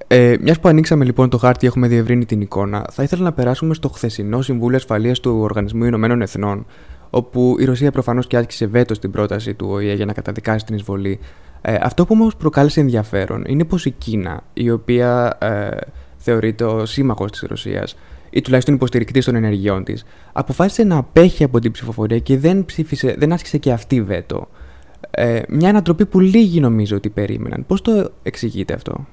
Ε, 0.07 0.37
Μιας 0.39 0.59
που 0.59 0.67
ανοίξαμε 0.67 1.05
λοιπόν 1.05 1.29
το 1.29 1.37
χάρτη, 1.37 1.67
έχουμε 1.67 1.87
διευρύνει 1.87 2.25
την 2.25 2.41
εικόνα, 2.41 2.87
θα 2.91 3.03
ήθελα 3.03 3.23
να 3.23 3.33
περάσουμε 3.33 3.73
στο 3.73 3.89
χθεσινό 3.89 4.41
Συμβούλιο 4.41 4.77
Ασφαλείας 4.77 5.19
του 5.19 5.37
Οργανισμού 5.39 5.83
Ηνωμένων 5.83 6.21
Εθνών, 6.21 6.65
όπου 7.15 7.55
η 7.59 7.65
Ρωσία 7.65 7.91
προφανώς 7.91 8.27
και 8.27 8.37
άσκησε 8.37 8.65
βέτος 8.65 8.97
στην 8.97 9.11
πρόταση 9.11 9.53
του 9.53 9.67
ΟΗΕ 9.69 9.93
για 9.93 10.05
να 10.05 10.13
καταδικάσει 10.13 10.65
την 10.65 10.75
εισβολή. 10.75 11.19
Ε, 11.61 11.77
αυτό 11.81 12.05
που 12.05 12.15
όμως 12.19 12.35
προκάλεσε 12.35 12.79
ενδιαφέρον 12.79 13.43
είναι 13.47 13.65
πως 13.65 13.85
η 13.85 13.91
Κίνα, 13.91 14.43
η 14.53 14.69
οποία 14.69 15.37
ε, 15.41 15.77
θεωρείται 16.17 16.63
ο 16.63 16.85
σύμμαχος 16.85 17.31
της 17.31 17.41
Ρωσίας 17.41 17.95
ή 18.29 18.41
τουλάχιστον 18.41 18.75
υποστηρικτής 18.75 19.25
των 19.25 19.35
ενεργειών 19.35 19.83
της, 19.83 20.05
αποφάσισε 20.33 20.83
να 20.83 20.97
απέχει 20.97 21.43
από 21.43 21.59
την 21.59 21.71
ψηφοφορία 21.71 22.19
και 22.19 22.37
δεν, 22.37 22.65
ψήφισε, 22.65 23.15
δεν 23.17 23.33
άσκησε 23.33 23.57
και 23.57 23.71
αυτή 23.71 24.01
βέτο. 24.01 24.47
Ε, 25.11 25.41
μια 25.47 25.69
ανατροπή 25.69 26.05
που 26.05 26.19
λίγοι 26.19 26.59
νομίζω 26.59 26.95
ότι 26.95 27.09
περίμεναν. 27.09 27.65
Πώς 27.67 27.81
το 27.81 28.11
εξηγείτε 28.23 28.73
αυτό, 28.73 29.05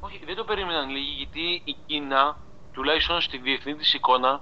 Όχι, 0.00 0.20
δεν 0.26 0.36
το 0.36 0.44
περίμεναν 0.44 0.88
λίγοι, 0.88 1.14
γιατί 1.16 1.62
η 1.64 1.76
Κίνα, 1.86 2.36
τουλάχιστον 2.72 3.20
στη 3.20 3.38
διεθνή 3.38 3.74
της 3.74 3.94
εικόνα, 3.94 4.40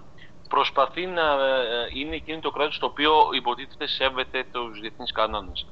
προσπαθεί 0.49 1.07
να 1.07 1.23
ε, 1.23 1.89
είναι 1.93 2.15
εκείνη 2.15 2.41
το 2.41 2.51
κράτος 2.51 2.79
το 2.79 2.87
οποίο 2.87 3.13
υποτίθεται 3.33 3.87
σέβεται 3.87 4.45
τους 4.53 4.81
διεθνείς 4.81 5.13
κανόνες. 5.13 5.67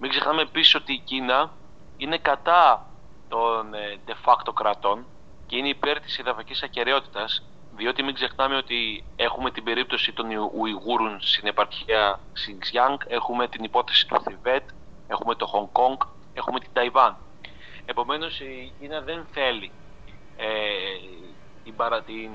Μην 0.00 0.10
ξεχνάμε 0.10 0.42
επίσης 0.42 0.74
ότι 0.74 0.92
η 0.92 0.98
Κίνα 0.98 1.50
είναι 1.96 2.18
κατά 2.18 2.86
των 3.28 3.74
ε, 3.74 3.98
de 4.06 4.12
facto 4.24 4.52
κρατών 4.54 5.04
και 5.46 5.56
είναι 5.56 5.68
υπέρ 5.68 6.00
της 6.00 6.18
εδαφικής 6.18 6.62
ακαιρεότητας 6.62 7.42
διότι 7.76 8.02
μην 8.02 8.14
ξεχνάμε 8.14 8.56
ότι 8.56 9.04
έχουμε 9.16 9.50
την 9.50 9.64
περίπτωση 9.64 10.12
των 10.12 10.26
Ουιγούρων 10.54 11.20
στην 11.20 11.46
επαρχία 11.46 12.20
Xinjiang, 12.34 12.96
έχουμε 13.06 13.48
την 13.48 13.64
υπόθεση 13.64 14.06
του 14.06 14.20
Θιβέτ, 14.20 14.68
έχουμε 15.08 15.34
το 15.34 15.46
Χονγκ 15.46 15.68
Κόνγκ, 15.72 15.96
έχουμε 16.34 16.60
την 16.60 16.70
Ταϊβάν. 16.72 17.16
Επομένως 17.84 18.40
η 18.40 18.72
Κίνα 18.80 19.00
δεν 19.00 19.26
θέλει 19.32 19.70
ε, 20.36 20.46
την, 21.64 21.76
παρα, 21.76 22.02
την, 22.02 22.30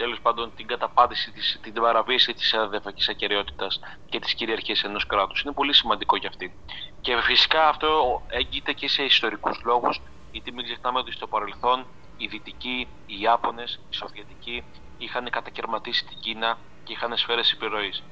ε, 0.00 0.02
τέλος 0.02 0.20
πάντων, 0.20 0.52
την 0.56 0.66
καταπάτηση, 0.66 1.30
της, 1.32 1.58
την 1.62 1.72
παραβίαση 1.72 2.32
της 2.32 2.52
εδαφικής 2.52 3.08
ακαιρεότητας 3.08 3.80
και 4.08 4.18
της 4.18 4.34
κυριαρχίας 4.34 4.84
ενός 4.84 5.06
κράτους. 5.06 5.42
Είναι 5.42 5.52
πολύ 5.52 5.72
σημαντικό 5.72 6.16
για 6.16 6.28
αυτή. 6.28 6.54
Και 7.00 7.20
φυσικά 7.20 7.68
αυτό 7.68 8.22
έγκυται 8.28 8.72
και 8.72 8.88
σε 8.88 9.02
ιστορικούς 9.02 9.60
λόγους 9.64 10.00
γιατί 10.32 10.52
μην 10.52 10.64
ξεχνάμε 10.64 10.98
ότι 10.98 11.12
στο 11.12 11.26
παρελθόν 11.26 11.86
οι 12.16 12.26
Δυτικοί, 12.26 12.88
οι 13.06 13.20
Ιάπωνες, 13.20 13.80
οι 13.90 13.94
Σοβιετικοί 13.94 14.64
είχαν 14.98 15.30
κατακαιρματίσει 15.30 16.04
την 16.04 16.18
Κίνα 16.20 16.58
και 16.84 16.92
είχαν 16.92 17.16
σφαίρες 17.16 17.52
επιρροής. 17.52 18.02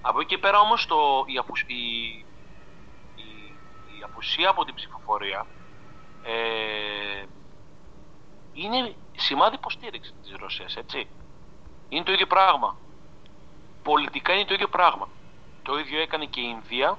Από 0.00 0.20
εκεί 0.20 0.38
πέρα 0.38 0.58
όμως 0.60 0.86
το, 0.86 1.24
η, 1.26 1.38
απου, 1.38 1.52
η, 1.66 1.74
η, 3.16 3.24
η, 3.98 4.02
απουσία 4.04 4.48
από 4.48 4.64
την 4.64 4.74
ψηφοφορία 4.74 5.46
ε, 6.22 7.24
είναι 8.52 8.94
σημάδι 9.16 9.54
υποστήριξης 9.54 10.14
της 10.22 10.32
Ρωσίας, 10.38 10.76
έτσι. 10.76 11.08
Είναι 11.90 12.04
το 12.04 12.12
ίδιο 12.12 12.26
πράγμα. 12.26 12.76
Πολιτικά 13.82 14.32
είναι 14.32 14.44
το 14.44 14.54
ίδιο 14.54 14.68
πράγμα. 14.68 15.08
Το 15.62 15.78
ίδιο 15.78 16.00
έκανε 16.00 16.24
και 16.24 16.40
η 16.40 16.48
Ινδία 16.56 16.98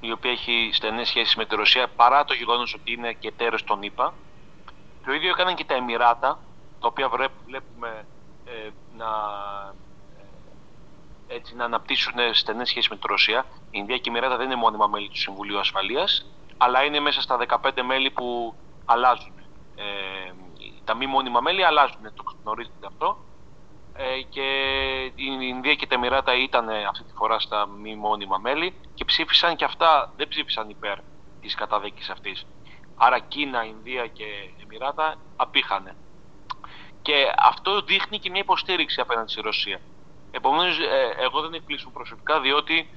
η 0.00 0.12
οποία 0.12 0.30
έχει 0.30 0.70
στενές 0.72 1.08
σχέσεις 1.08 1.36
με 1.36 1.44
τη 1.44 1.54
Ρωσία 1.54 1.88
παρά 1.88 2.24
το 2.24 2.34
γεγονός 2.34 2.74
ότι 2.74 2.92
είναι 2.92 3.12
και 3.12 3.32
τέρο 3.32 3.58
των 3.64 3.82
ΗΠΑ. 3.82 4.14
Το 5.04 5.12
ίδιο 5.12 5.30
έκαναν 5.30 5.54
και 5.54 5.64
τα 5.64 5.74
Εμμυράτα, 5.74 6.38
τα 6.80 6.86
οποία 6.86 7.08
βλέπουμε 7.08 8.06
ε, 8.44 8.70
να, 8.96 9.06
ε, 11.28 11.34
έτσι, 11.34 11.54
να 11.54 11.64
αναπτύσσουν 11.64 12.14
στενές 12.32 12.68
σχέσεις 12.68 12.90
με 12.90 12.96
τη 12.96 13.06
Ρωσία. 13.06 13.46
Η 13.64 13.68
Ινδία 13.70 13.96
και 13.96 14.10
η 14.10 14.12
Εμμυράτα 14.12 14.36
δεν 14.36 14.46
είναι 14.46 14.56
μόνιμα 14.56 14.86
μέλη 14.86 15.08
του 15.08 15.18
Συμβουλίου 15.18 15.58
Ασφαλείας, 15.58 16.26
αλλά 16.56 16.84
είναι 16.84 17.00
μέσα 17.00 17.20
στα 17.20 17.36
15 17.36 17.82
μέλη 17.82 18.10
που 18.10 18.54
αλλάζουν. 18.84 19.32
Ε, 19.76 20.32
τα 20.84 20.94
μη 20.94 21.06
μόνιμα 21.06 21.40
μέλη 21.40 21.64
αλλάζουν, 21.64 22.02
το 22.14 22.24
γνωρίζετε 22.42 22.86
αυτό. 22.86 23.18
Ε, 23.98 24.22
και 24.22 24.42
η 25.14 25.24
Ινδία 25.40 25.74
και 25.74 25.86
τα 25.86 25.94
Εμμυράτα 25.94 26.34
ήταν 26.34 26.68
αυτή 26.68 27.04
τη 27.04 27.12
φορά 27.12 27.38
στα 27.38 27.66
μη 27.66 27.96
μόνιμα 27.96 28.38
μέλη 28.38 28.74
και 28.94 29.04
ψήφισαν 29.04 29.56
και 29.56 29.64
αυτά, 29.64 30.12
δεν 30.16 30.28
ψήφισαν 30.28 30.68
υπέρ 30.68 30.98
της 31.40 31.54
καταδίκης 31.54 32.10
αυτής. 32.10 32.46
Άρα 32.96 33.18
Κίνα, 33.18 33.64
Ινδία 33.64 34.06
και 34.06 34.24
Εμμυράτα 34.62 35.14
απήχανε. 35.36 35.96
Και 37.02 37.32
αυτό 37.38 37.80
δείχνει 37.80 38.18
και 38.18 38.30
μια 38.30 38.40
υποστήριξη 38.40 39.00
απέναντι 39.00 39.30
στη 39.30 39.40
Ρωσία. 39.40 39.80
Επομένως, 40.30 40.78
ε, 40.78 41.14
εγώ 41.18 41.40
δεν 41.40 41.54
εκπλήσω 41.54 41.90
προσωπικά 41.90 42.40
διότι 42.40 42.90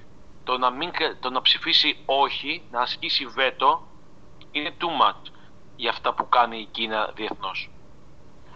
το 0.44 0.58
να, 0.58 0.70
μην, 0.70 0.92
το 1.20 1.30
να 1.30 1.42
ψηφίσει 1.42 1.98
όχι, 2.06 2.64
να 2.72 2.82
ασκήσει 2.82 3.26
βέτο, 3.26 3.88
είναι 4.52 4.76
too 4.80 5.04
much 5.04 5.32
για 5.76 5.90
αυτά 5.90 6.14
που 6.14 6.30
κάνει 6.30 6.60
η 6.60 6.66
Κίνα 6.72 7.12
διεθνώς. 7.16 7.70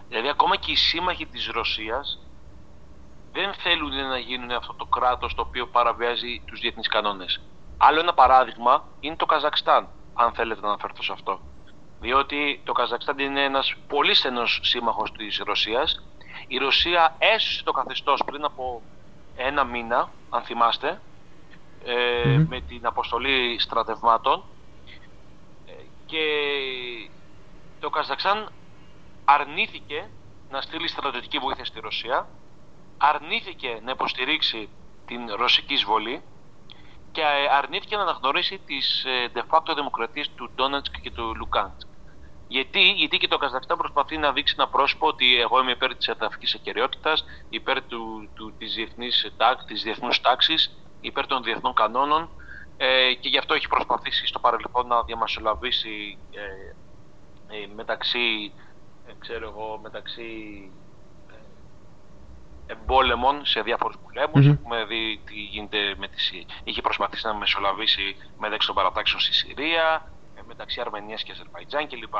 Δηλαδή 0.08 0.28
ακόμα 0.28 0.56
και 0.56 0.70
οι 0.70 0.76
σύμμαχοι 0.76 1.26
της 1.26 1.46
Ρωσίας 1.46 2.18
δεν 3.34 3.54
θέλουν 3.54 3.94
να 4.08 4.18
γίνουν 4.18 4.50
αυτό 4.50 4.74
το 4.74 4.84
κράτος 4.84 5.34
το 5.34 5.42
οποίο 5.42 5.66
παραβιάζει 5.66 6.42
τους 6.46 6.60
διεθνείς 6.60 6.88
κανόνες. 6.88 7.40
Άλλο 7.78 8.00
ένα 8.00 8.14
παράδειγμα 8.14 8.84
είναι 9.00 9.16
το 9.16 9.26
Καζακστάν, 9.26 9.88
αν 10.14 10.32
θέλετε 10.32 10.60
να 10.60 10.68
αναφερθώ 10.68 11.02
σε 11.02 11.12
αυτό. 11.12 11.40
Διότι 12.00 12.60
το 12.64 12.72
Καζακστάν 12.72 13.18
είναι 13.18 13.44
ένας 13.44 13.74
πολύ 13.88 14.14
στενός 14.14 14.60
σύμμαχος 14.62 15.12
της 15.12 15.42
Ρωσίας. 15.44 16.02
Η 16.46 16.58
Ρωσία 16.58 17.14
έσωσε 17.18 17.64
το 17.64 17.72
καθεστώς 17.72 18.22
πριν 18.24 18.44
από 18.44 18.82
ένα 19.36 19.64
μήνα, 19.64 20.10
αν 20.30 20.42
θυμάστε, 20.42 21.00
ε, 21.84 22.44
με 22.48 22.60
την 22.60 22.86
αποστολή 22.86 23.56
στρατευμάτων 23.60 24.42
ε, 25.66 25.72
και 26.06 26.24
το 27.80 27.90
Καζακστάν 27.90 28.52
αρνήθηκε 29.24 30.10
να 30.50 30.60
στείλει 30.60 30.88
στρατιωτική 30.88 31.38
βοήθεια 31.38 31.64
στη 31.64 31.80
Ρωσία, 31.80 32.26
αρνήθηκε 33.08 33.80
να 33.84 33.90
υποστηρίξει 33.90 34.68
την 35.06 35.34
ρωσική 35.34 35.72
εισβολή 35.72 36.22
και 37.12 37.22
αρνήθηκε 37.50 37.96
να 37.96 38.02
αναγνωρίσει 38.02 38.58
τις 38.58 39.04
de 39.34 39.42
facto 39.50 39.74
δημοκρατίες 39.76 40.30
του 40.36 40.50
Ντόνατσκ 40.54 41.00
και 41.00 41.10
του 41.10 41.34
Λουκάντσκ. 41.36 41.86
Γιατί, 42.48 42.80
γιατί 42.80 43.18
και 43.18 43.28
το 43.28 43.36
Καζακστάν 43.36 43.76
προσπαθεί 43.76 44.16
να 44.16 44.32
δείξει 44.32 44.54
ένα 44.58 44.68
πρόσωπο 44.68 45.06
ότι 45.06 45.40
εγώ 45.40 45.60
είμαι 45.60 45.70
υπέρ 45.70 45.96
της 45.96 46.08
εδαφικής 46.08 46.54
ακεραιότητας, 46.54 47.24
υπέρ 47.48 47.82
του, 47.82 48.28
του, 48.34 48.54
της, 48.58 48.74
διεθνής, 48.74 49.32
της 49.66 49.82
διεθνούς 49.82 50.20
τάξης, 50.20 50.76
υπέρ 51.00 51.26
των 51.26 51.42
διεθνών 51.42 51.74
κανόνων 51.74 52.28
ε, 52.76 53.14
και 53.14 53.28
γι' 53.28 53.38
αυτό 53.38 53.54
έχει 53.54 53.68
προσπαθήσει 53.68 54.26
στο 54.26 54.38
παρελθόν 54.38 54.86
να 54.86 55.02
διαμασολαβήσει 55.02 56.18
ε, 56.30 57.56
ε, 57.56 57.66
μεταξύ, 57.74 58.52
ε, 59.06 59.12
ξέρω 59.18 59.48
εγώ, 59.48 59.78
μεταξύ 59.82 60.28
εμπόλεμων 62.80 63.46
σε 63.46 63.60
διάφορους 63.60 63.96
πολέμους. 64.04 64.46
Mm-hmm. 64.46 64.58
Έχουμε 64.60 64.84
δει 64.84 65.20
τι 65.24 65.34
γίνεται 65.34 65.94
με 65.98 66.08
τις... 66.08 66.32
Είχε 66.64 66.80
προσπαθήσει 66.80 67.26
να 67.26 67.34
μεσολαβήσει 67.34 68.16
μεταξύ 68.38 68.66
των 68.66 68.76
παρατάξεων 68.76 69.20
στη 69.20 69.34
Συρία, 69.34 70.12
μεταξύ 70.46 70.80
Αρμενίας 70.80 71.22
και 71.22 71.32
Αζερβαϊτζάν 71.32 71.88
κλπ. 71.88 72.14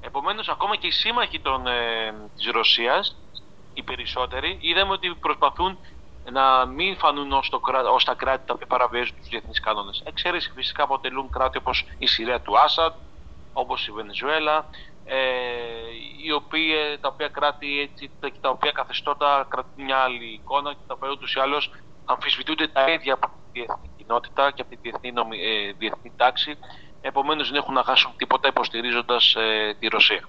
Επομένως, 0.00 0.48
ακόμα 0.48 0.76
και 0.76 0.86
οι 0.86 0.90
σύμμαχοι 0.90 1.40
των, 1.40 1.66
ε, 1.66 2.14
της 2.36 2.50
Ρωσίας, 2.50 3.16
οι 3.74 3.82
περισσότεροι, 3.82 4.58
είδαμε 4.60 4.92
ότι 4.92 5.14
προσπαθούν 5.20 5.78
να 6.32 6.66
μην 6.66 6.96
φανούν 6.96 7.32
ως, 7.32 7.48
το, 7.48 7.60
ως 7.92 8.04
τα 8.04 8.14
κράτη 8.14 8.46
τα 8.46 8.54
οποία 8.54 8.66
παραβιάζουν 8.66 9.16
τους 9.16 9.28
διεθνείς 9.28 9.60
κανόνες. 9.60 10.02
Εξαίρεση 10.06 10.52
φυσικά 10.54 10.82
αποτελούν 10.82 11.30
κράτη 11.30 11.58
όπως 11.58 11.86
η 11.98 12.06
Συρία 12.06 12.40
του 12.40 12.58
Άσαντ, 12.58 12.92
όπως 13.52 13.86
η 13.86 13.92
Βενεζουέλα, 13.92 14.56
ε, 14.58 14.64
οι 16.24 16.32
οποίοι, 16.32 16.98
τα 17.00 17.08
οποία 17.08 17.28
κράτη 17.28 17.80
έτσι, 17.80 18.10
τα 18.40 18.48
οποία 18.48 18.70
καθεστώτα 18.70 19.46
κρατούν 19.48 19.84
μια 19.84 19.96
άλλη 19.96 20.32
εικόνα 20.32 20.72
και 20.72 20.84
τα 20.86 20.94
οποία 20.94 21.10
ούτως 21.10 21.34
ή 21.34 21.40
άλλως 21.40 21.70
αμφισβητούνται 22.04 22.68
τα 22.68 22.90
ίδια 22.90 23.14
από 23.14 23.26
τη 23.26 23.32
διεθνή 23.52 23.90
κοινότητα 23.96 24.50
και 24.50 24.62
από 24.62 24.70
τη 24.70 24.76
διεθνή, 24.82 25.12
νομι, 25.12 25.38
ε, 25.40 25.72
διεθνή 25.72 26.12
τάξη 26.16 26.58
επομένως 27.00 27.48
δεν 27.50 27.60
έχουν 27.60 27.74
να 27.74 27.82
χάσουν 27.82 28.12
τίποτα 28.16 28.48
υποστηρίζοντας 28.48 29.34
ε, 29.34 29.76
τη 29.78 29.86
Ρωσία. 29.86 30.28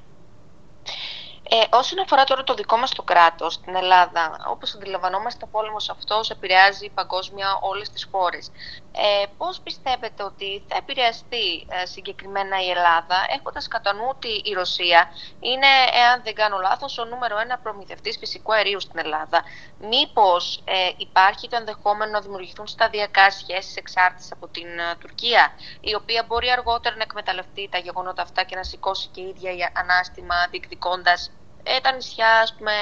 Ε, 1.54 1.78
όσον 1.78 2.00
αφορά 2.00 2.24
τώρα 2.24 2.44
το 2.44 2.54
δικό 2.54 2.78
μας 2.78 2.91
το 2.91 3.04
κράτος, 3.04 3.62
την 3.62 3.76
Ελλάδα, 3.76 4.46
όπως 4.48 4.76
αντιλαμβανόμαστε, 4.76 5.46
ο 5.46 5.48
πόλεμος 5.52 5.89
αυτός 5.89 6.30
επηρεάζει 6.30 6.89
παγκόσμια 6.89 7.58
όλες 7.62 7.89
τις 7.89 8.08
χώρες. 8.12 8.52
Ε, 8.93 9.25
πώς 9.38 9.60
πιστεύετε 9.62 10.23
ότι 10.23 10.63
θα 10.67 10.77
επηρεαστεί 10.77 11.67
ε, 11.69 11.86
συγκεκριμένα 11.86 12.63
η 12.63 12.69
Ελλάδα, 12.69 13.25
έχοντας 13.30 13.67
κατά 13.67 13.93
νου 13.93 14.06
ότι 14.10 14.41
η 14.43 14.54
Ρωσία 14.54 15.08
είναι, 15.39 15.67
εάν 15.93 16.21
δεν 16.23 16.34
κάνω 16.34 16.58
λάθος, 16.60 16.97
ο 16.97 17.06
νούμερο 17.06 17.39
ένα 17.39 17.58
προμηθευτής 17.58 18.17
φυσικού 18.17 18.54
αερίου 18.54 18.80
στην 18.80 18.99
Ελλάδα; 18.99 19.43
Μήπως 19.80 20.62
ε, 20.65 20.89
υπάρχει 20.97 21.47
το 21.47 21.56
ενδεχόμενο 21.56 22.12
να 22.12 22.21
δημιουργηθούν 22.21 22.67
σταδιακά 22.67 23.32
σχέσεις 23.32 23.75
εξάρτησης 23.75 24.32
από 24.32 24.47
την 24.47 24.80
ε, 24.80 24.95
Τουρκία, 24.99 25.54
η 25.82 25.95
οποία 25.95 26.23
μπορεί 26.27 26.49
αργότερα 26.49 26.95
να 26.95 27.04
εκμεταλλευτεί 27.04 27.69
τα 27.71 27.77
γεγονότα 27.77 28.21
αυτά 28.21 28.43
και 28.43 28.56
να 28.56 28.63
σηκώσει 28.63 29.08
και 29.08 29.21
η 29.21 29.27
ίδια 29.27 29.71
ανάστημα 29.75 30.47
διεκδικώντας 30.51 31.32
ε, 31.63 31.80
τα 31.80 31.91
νησιά 31.91 32.39
ας 32.39 32.56
πούμε, 32.58 32.73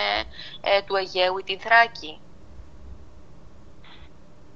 ε, 0.61 0.81
του 0.81 0.95
Αιγαίου 0.95 1.37
ή 1.37 1.43
την 1.43 1.59
Θράκη; 1.59 2.21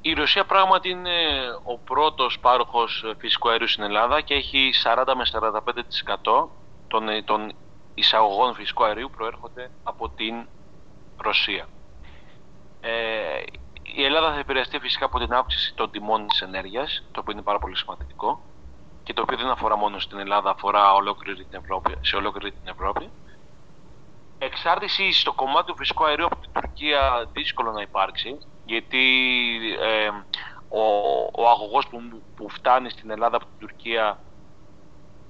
Η 0.05 0.13
Ρωσία 0.13 0.45
πράγματι 0.45 0.89
είναι 0.89 1.17
ο 1.63 1.77
πρώτος 1.77 2.39
πάροχος 2.39 3.05
φυσικού 3.17 3.49
αερίου 3.49 3.67
στην 3.67 3.83
Ελλάδα 3.83 4.21
και 4.21 4.33
έχει 4.33 4.71
40 4.83 5.03
με 5.15 5.25
45% 5.25 6.49
των, 6.87 7.09
ε, 7.09 7.21
των 7.21 7.51
εισαγωγών 7.93 8.53
φυσικού 8.53 8.83
αερίου 8.83 9.09
προέρχονται 9.17 9.71
από 9.83 10.09
την 10.09 10.47
Ρωσία. 11.17 11.67
Ε, 12.81 12.91
η 13.83 14.03
Ελλάδα 14.03 14.33
θα 14.33 14.39
επηρεαστεί 14.39 14.79
φυσικά 14.79 15.05
από 15.05 15.19
την 15.19 15.33
αύξηση 15.33 15.73
των 15.73 15.91
τιμών 15.91 16.27
της 16.27 16.41
ενέργειας, 16.41 17.03
το 17.11 17.19
οποίο 17.19 17.33
είναι 17.33 17.41
πάρα 17.41 17.59
πολύ 17.59 17.77
σημαντικό 17.77 18.41
και 19.03 19.13
το 19.13 19.21
οποίο 19.21 19.37
δεν 19.37 19.49
αφορά 19.49 19.77
μόνο 19.77 19.99
στην 19.99 20.19
Ελλάδα, 20.19 20.49
αφορά 20.49 20.93
ολόκληρη 20.93 21.45
την 21.45 21.59
Ευρώπη, 21.61 21.97
σε 22.01 22.15
ολόκληρη 22.15 22.51
την 22.51 22.67
Ευρώπη 22.67 23.09
εξάρτηση 24.37 25.11
στο 25.11 25.33
κομμάτι 25.33 25.65
του 25.65 25.77
φυσικού 25.77 26.05
αερίου 26.05 26.25
από 26.25 26.35
την 26.35 26.49
Τουρκία 26.53 27.29
δύσκολο 27.33 27.71
να 27.71 27.81
υπάρξει 27.81 28.37
γιατί 28.73 29.05
ε, 29.81 30.09
ο, 30.69 30.83
ο 31.31 31.49
αγωγός 31.49 31.87
που, 31.87 32.21
που 32.35 32.49
φτάνει 32.49 32.89
στην 32.89 33.09
Ελλάδα 33.09 33.35
από 33.35 33.45
την 33.45 33.59
Τουρκία 33.59 34.19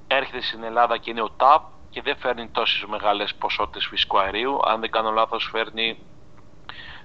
έρχεται 0.07 0.41
στην 0.41 0.63
Ελλάδα 0.63 0.97
και 0.97 1.09
είναι 1.09 1.21
ο 1.21 1.29
ΤΑΠ 1.29 1.63
και 1.89 2.01
δεν 2.01 2.17
φέρνει 2.17 2.47
τόσες 2.47 2.85
μεγάλες 2.85 3.35
ποσότητες 3.35 3.85
φυσικού 3.85 4.19
αερίου. 4.19 4.59
Αν 4.65 4.79
δεν 4.79 4.91
κάνω 4.91 5.11
λάθος 5.11 5.49
φέρνει 5.51 5.99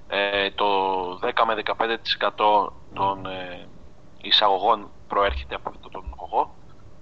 ε, 0.08 0.50
το 0.50 0.66
10 1.12 1.18
με 1.46 1.62
15% 2.36 2.68
των 2.94 3.26
ε, 3.26 3.68
εισαγωγών 4.22 4.90
προέρχεται 5.08 5.54
από 5.54 5.68
αυτόν 5.68 5.90
τον 5.90 6.04
αγωγό 6.16 6.54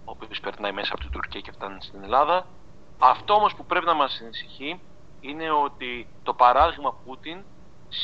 ο 0.04 0.10
οποίος 0.10 0.40
περνάει 0.40 0.72
μέσα 0.72 0.92
από 0.92 1.02
την 1.02 1.10
Τουρκία 1.10 1.40
και 1.40 1.52
φτάνει 1.52 1.82
στην 1.82 2.02
Ελλάδα. 2.02 2.46
Αυτό 2.98 3.34
όμως 3.34 3.54
που 3.54 3.64
πρέπει 3.66 3.86
να 3.86 3.94
μας 3.94 4.20
ανησυχεί 4.22 4.80
είναι 5.20 5.50
ότι 5.50 6.08
το 6.22 6.34
παράδειγμα 6.34 6.94
Πούτιν 7.04 7.44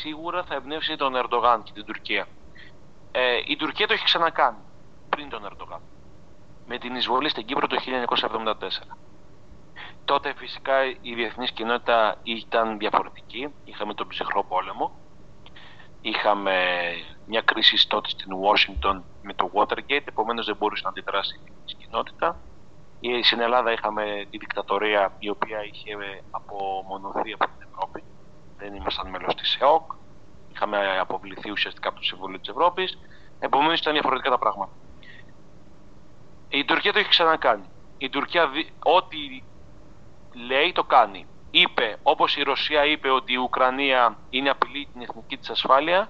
σίγουρα 0.01 0.43
θα 0.43 0.55
εμπνεύσει 0.55 0.97
τον 0.97 1.17
Ερντογάν 1.17 1.63
και 1.63 1.73
την 1.73 1.85
Τουρκία. 1.85 2.27
Ε, 3.13 3.41
η 3.47 3.57
Τουρκία 3.57 3.87
το 3.87 3.93
έχει 3.93 4.05
ξανακάνει 4.05 4.59
πριν 5.09 5.29
τον 5.29 5.45
Ερντογάν 5.45 5.81
με 6.67 6.79
την 6.79 6.95
εισβολή 6.95 7.29
στην 7.29 7.45
Κύπρο 7.45 7.67
το 7.67 7.77
1974. 7.77 8.97
Τότε 10.05 10.35
φυσικά 10.37 10.85
η 10.85 11.15
διεθνής 11.15 11.51
κοινότητα 11.53 12.17
ήταν 12.23 12.79
διαφορετική. 12.79 13.55
Είχαμε 13.65 13.95
τον 13.95 14.09
ψυχρό 14.09 14.45
πόλεμο. 14.45 14.93
Είχαμε 16.01 16.55
μια 17.27 17.41
κρίση 17.41 17.89
τότε 17.89 18.09
στην 18.09 18.33
Ουάσιγκτον 18.33 19.05
με 19.23 19.35
το 19.35 19.51
Watergate, 19.55 20.05
επομένως 20.05 20.47
δεν 20.47 20.57
μπορούσε 20.57 20.83
να 20.85 20.89
αντιδράσει 20.89 21.35
η 21.35 21.41
διεθνής 21.45 21.75
κοινότητα. 21.75 22.37
Στην 23.23 23.41
Ελλάδα 23.41 23.73
είχαμε 23.73 24.27
τη 24.31 24.39
δικτατορία 24.39 25.13
η 25.19 25.29
οποία 25.29 25.65
είχε 25.65 25.97
απομονωθεί 26.31 27.33
από 27.33 27.45
την 27.45 27.69
Ευρώπη. 27.73 28.03
Δεν 28.63 28.75
ήμασταν 28.75 29.11
μέλος 29.11 29.35
της 29.35 29.57
ΕΟΚ. 29.61 29.93
Είχαμε 30.53 30.99
αποβληθεί 30.99 31.51
ουσιαστικά 31.51 31.89
από 31.89 31.99
το 31.99 32.05
Συμβούλιο 32.05 32.39
της 32.39 32.49
Ευρώπης. 32.49 32.99
Επομένως 33.39 33.81
ήταν 33.81 33.93
διαφορετικά 33.93 34.31
τα 34.31 34.39
πράγματα. 34.39 34.73
Η 36.49 36.65
Τουρκία 36.65 36.93
το 36.93 36.99
έχει 36.99 37.09
ξανακάνει. 37.09 37.69
Η 37.99 38.09
Τουρκία 38.09 38.51
ό,τι 38.79 39.43
λέει 40.47 40.73
το 40.73 40.85
κάνει. 40.85 41.27
Είπε, 41.51 41.97
όπως 42.03 42.37
η 42.37 42.43
Ρωσία 42.43 42.85
είπε 42.85 43.11
ότι 43.11 43.33
η 43.33 43.37
Ουκρανία 43.37 44.19
είναι 44.31 44.51
απειλή 44.51 44.89
την 44.93 45.03
εθνική 45.03 45.37
της 45.37 45.51
ασφάλεια, 45.51 46.09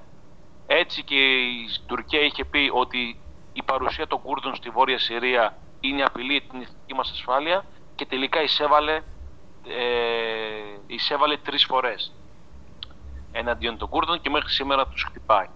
έτσι 0.66 1.02
και 1.02 1.40
η 1.40 1.68
Τουρκία 1.86 2.20
είχε 2.20 2.44
πει 2.44 2.70
ότι 2.72 3.20
η 3.52 3.62
παρουσία 3.62 4.06
των 4.06 4.22
Κούρδων 4.22 4.54
στη 4.54 4.70
Βόρεια 4.70 4.98
Συρία 4.98 5.58
είναι 5.80 6.02
απειλή 6.02 6.40
την 6.40 6.60
εθνική 6.60 6.94
μας 6.94 7.10
ασφάλεια 7.10 7.64
και 7.94 8.06
τελικά 8.06 8.42
εισέβαλε, 8.42 8.94
ε, 9.66 9.82
εισέβαλε 10.86 11.36
τρεις 11.36 11.64
φορές 11.64 12.12
εναντίον 13.32 13.78
των 13.78 13.88
Κούρδων 13.88 14.20
και 14.20 14.30
μέχρι 14.30 14.50
σήμερα 14.50 14.86
τους 14.86 15.04
χτυπάει. 15.08 15.46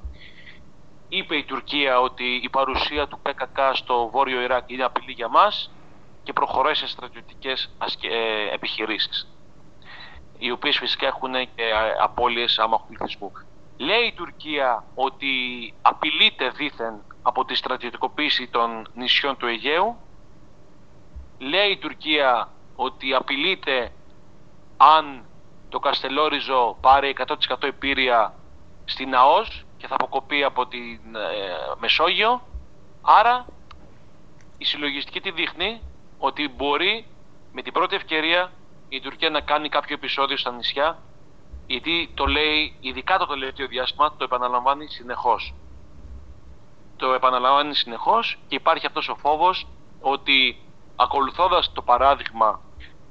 Είπε 1.08 1.36
η 1.36 1.44
Τουρκία 1.44 2.00
ότι 2.00 2.40
η 2.42 2.48
παρουσία 2.48 3.06
του 3.06 3.18
ΠΚΚ 3.22 3.58
στο 3.72 4.08
βόρειο 4.12 4.40
Ιράκ 4.40 4.70
είναι 4.70 4.84
απειλή 4.84 5.12
για 5.12 5.28
μας 5.28 5.70
και 6.22 6.32
προχωράει 6.32 6.74
σε 6.74 6.88
στρατιωτικές 6.88 7.70
ε, 8.00 8.54
επιχειρήσεις 8.54 9.28
οι 10.38 10.50
οποίες 10.50 10.78
φυσικά 10.78 11.06
έχουν 11.06 11.32
και 11.32 11.72
απώλειες 12.02 12.58
άμαχου 12.58 12.86
πληθυσμού. 12.86 13.32
Λέει 13.76 14.06
η 14.06 14.12
Τουρκία 14.12 14.84
ότι 14.94 15.28
απειλείται 15.82 16.48
δήθεν 16.48 17.02
από 17.22 17.44
τη 17.44 17.54
στρατιωτικοποίηση 17.54 18.46
των 18.48 18.88
νησιών 18.94 19.36
του 19.36 19.46
Αιγαίου 19.46 19.96
λέει 21.38 21.70
η 21.70 21.76
Τουρκία 21.76 22.48
ότι 22.76 23.14
απειλείται 23.14 23.92
αν 24.76 25.24
το 25.68 25.78
Καστελόριζο 25.78 26.76
πάρει 26.80 27.16
100% 27.26 27.62
επίρρεια 27.62 28.34
στην 28.84 29.14
ΑΟΣ 29.14 29.64
και 29.76 29.86
θα 29.86 29.94
αποκοπεί 29.94 30.44
από 30.44 30.66
τη 30.66 31.00
ε, 31.14 31.74
Μεσόγειο. 31.78 32.42
Άρα 33.02 33.46
η 34.58 34.64
συλλογιστική 34.64 35.20
τη 35.20 35.30
δείχνει 35.30 35.82
ότι 36.18 36.48
μπορεί 36.48 37.06
με 37.52 37.62
την 37.62 37.72
πρώτη 37.72 37.94
ευκαιρία 37.94 38.52
η 38.88 39.00
Τουρκία 39.00 39.30
να 39.30 39.40
κάνει 39.40 39.68
κάποιο 39.68 39.94
επεισόδιο 39.94 40.36
στα 40.36 40.52
νησιά 40.52 40.98
γιατί 41.66 42.10
το 42.14 42.26
λέει, 42.26 42.76
ειδικά 42.80 43.18
το 43.18 43.26
τελευταίο 43.26 43.66
διάστημα, 43.66 44.14
το 44.16 44.24
επαναλαμβάνει 44.24 44.88
συνεχώς. 44.88 45.54
Το 46.96 47.12
επαναλαμβάνει 47.12 47.74
συνεχώς 47.74 48.38
και 48.48 48.54
υπάρχει 48.54 48.86
αυτός 48.86 49.08
ο 49.08 49.14
φόβος 49.14 49.66
ότι 50.00 50.62
ακολουθώντας 50.96 51.72
το 51.72 51.82
παράδειγμα 51.82 52.60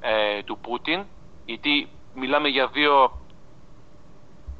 ε, 0.00 0.42
του 0.42 0.58
Πούτιν, 0.58 1.04
γιατί 1.44 1.88
μιλάμε 2.16 2.48
για 2.48 2.66
δύο 2.66 3.20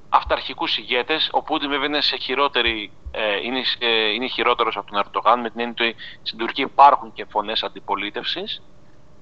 αυταρχικούς 0.08 0.78
ηγέτες, 0.78 1.28
ο 1.32 1.42
Πούτιν 1.42 1.68
βέβαια 1.68 1.86
είναι, 1.86 2.00
σε 2.00 2.16
χειρότερη, 2.16 2.92
ε, 3.10 3.36
είναι, 3.42 3.62
ε, 3.78 4.12
είναι 4.12 4.26
χειρότερος 4.26 4.76
από 4.76 4.90
τον 4.90 4.98
Ερντογάν, 4.98 5.40
με 5.40 5.50
την 5.50 5.60
έννοια 5.60 5.74
ότι 5.78 5.94
στην 6.22 6.38
Τουρκία 6.38 6.64
υπάρχουν 6.64 7.12
και 7.12 7.24
φωνές 7.24 7.62
αντιπολίτευσης, 7.62 8.62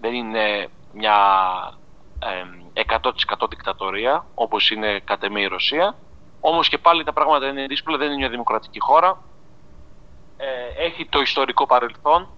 δεν 0.01 0.15
είναι 0.15 0.69
μια 0.93 1.17
100% 2.75 3.47
δικτατορία, 3.49 4.27
όπως 4.35 4.71
είναι 4.71 5.01
κατ' 5.05 5.25
η 5.25 5.47
Ρωσία. 5.47 5.97
Όμως 6.41 6.69
και 6.69 6.79
πάλι 6.79 7.05
τα 7.05 7.13
πράγματα 7.13 7.49
είναι 7.49 7.67
δύσκολα, 7.67 7.97
δεν 7.97 8.07
είναι 8.07 8.17
μια 8.17 8.29
δημοκρατική 8.29 8.81
χώρα. 8.81 9.23
Ε, 10.37 10.85
έχει 10.85 11.07
το 11.07 11.21
ιστορικό 11.21 11.67
παρελθόν, 11.67 12.29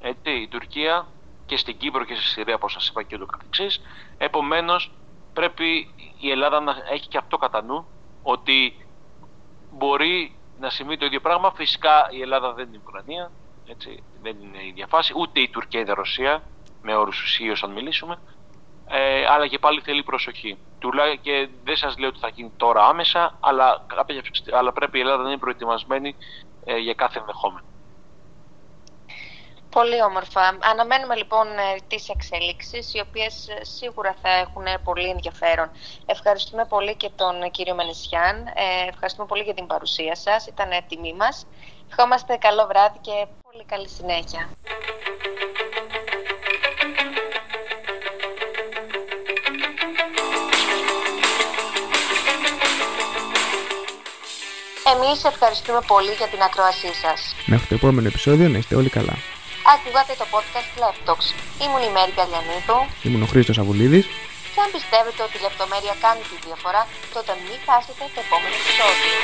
έτσι, 0.00 0.30
η 0.30 0.48
Τουρκία 0.48 1.06
και 1.48 1.56
στην 1.56 1.76
Κύπρο 1.76 2.04
και 2.04 2.14
στη 2.14 2.24
Συρία, 2.24 2.54
όπως 2.54 2.72
σας 2.72 2.88
είπα 2.88 3.02
και 3.02 3.18
το 3.18 3.26
καθεξής. 3.26 3.80
Επομένως, 4.18 4.92
πρέπει 5.32 5.94
η 6.18 6.30
Ελλάδα 6.30 6.60
να 6.60 6.74
έχει 6.90 7.08
και 7.08 7.18
αυτό 7.18 7.36
κατά 7.36 7.62
νου, 7.62 7.86
ότι 8.22 8.86
μπορεί 9.72 10.36
να 10.60 10.70
συμβεί 10.70 10.96
το 10.96 11.04
ίδιο 11.04 11.20
πράγμα. 11.20 11.52
Φυσικά 11.54 12.08
η 12.10 12.20
Ελλάδα 12.20 12.52
δεν 12.52 12.66
είναι 12.66 12.76
η 12.76 12.80
Ουκρανία, 12.86 13.30
έτσι, 13.66 14.02
δεν 14.22 14.36
είναι 14.40 14.58
η 14.62 14.66
ίδια 14.66 14.86
φάση, 14.86 15.12
ούτε 15.16 15.40
η 15.40 15.48
Τουρκία 15.48 15.80
ή 15.80 15.84
η 15.88 15.92
Ρωσία, 15.92 16.42
με 16.82 16.94
όρους 16.94 17.22
ουσίω 17.22 17.54
αν 17.62 17.70
μιλήσουμε, 17.70 18.18
ε, 18.88 19.26
αλλά 19.26 19.46
και 19.46 19.58
πάλι 19.58 19.80
θέλει 19.80 20.02
προσοχή. 20.02 20.58
Τουλάχιστον 20.78 21.22
και 21.22 21.48
δεν 21.64 21.76
σας 21.76 21.98
λέω 21.98 22.08
ότι 22.08 22.18
θα 22.18 22.28
γίνει 22.28 22.52
τώρα 22.56 22.86
άμεσα, 22.86 23.38
αλλά, 23.40 23.86
αλλά 24.52 24.72
πρέπει 24.72 24.98
η 24.98 25.00
Ελλάδα 25.00 25.22
να 25.22 25.28
είναι 25.28 25.38
προετοιμασμένη 25.38 26.16
ε, 26.64 26.76
για 26.76 26.94
κάθε 26.94 27.18
ενδεχόμενο. 27.18 27.66
Πολύ 29.70 30.02
όμορφα. 30.02 30.58
Αναμένουμε 30.60 31.16
λοιπόν 31.16 31.46
ε, 31.46 31.76
τις 31.88 32.08
εξελίξεις, 32.08 32.94
οι 32.94 33.00
οποίες 33.00 33.48
ε, 33.48 33.64
σίγουρα 33.64 34.14
θα 34.22 34.28
έχουν 34.30 34.64
πολύ 34.84 35.08
ενδιαφέρον. 35.08 35.70
Ευχαριστούμε 36.06 36.64
πολύ 36.64 36.94
και 36.94 37.10
τον 37.16 37.50
κύριο 37.50 37.74
Μενισιάν. 37.74 38.46
Ευχαριστούμε 38.88 39.26
πολύ 39.26 39.42
για 39.42 39.54
την 39.54 39.66
παρουσία 39.66 40.16
σας. 40.16 40.46
Ήταν 40.46 40.68
τιμή 40.88 41.14
μας. 41.14 41.46
Ευχόμαστε 41.90 42.36
καλό 42.36 42.66
βράδυ 42.66 42.98
και 43.00 43.26
πολύ 43.50 43.64
καλή 43.64 43.88
συνέχεια. 43.88 44.50
Εμείς 54.94 55.24
ευχαριστούμε 55.24 55.80
πολύ 55.86 56.12
για 56.12 56.26
την 56.26 56.42
ακρόασή 56.42 56.94
σας. 56.94 57.34
Μέχρι 57.46 57.66
το 57.66 57.74
επόμενο 57.74 58.08
επεισόδιο 58.08 58.48
να 58.48 58.58
είστε 58.58 58.74
όλοι 58.74 58.88
καλά. 58.88 59.16
Ακούγατε 59.74 60.14
το 60.20 60.26
podcast 60.34 60.72
Laptops. 60.82 61.26
Ήμουν 61.64 61.82
η 61.88 61.90
Μέρη 61.96 62.12
Καλιανίδου. 62.18 62.78
Ήμουν 63.06 63.22
ο 63.26 63.28
Χρήστος 63.32 63.58
Αβουλίδης. 63.58 64.06
Και 64.54 64.60
αν 64.64 64.70
πιστεύετε 64.76 65.20
ότι 65.26 65.36
η 65.38 65.42
λεπτομέρεια 65.46 65.94
κάνει 66.04 66.22
τη 66.30 66.36
διαφορά, 66.46 66.82
τότε 67.14 67.32
μην 67.44 67.58
χάσετε 67.66 68.04
το 68.14 68.20
επόμενο 68.26 68.54
επεισόδιο. 68.60 69.16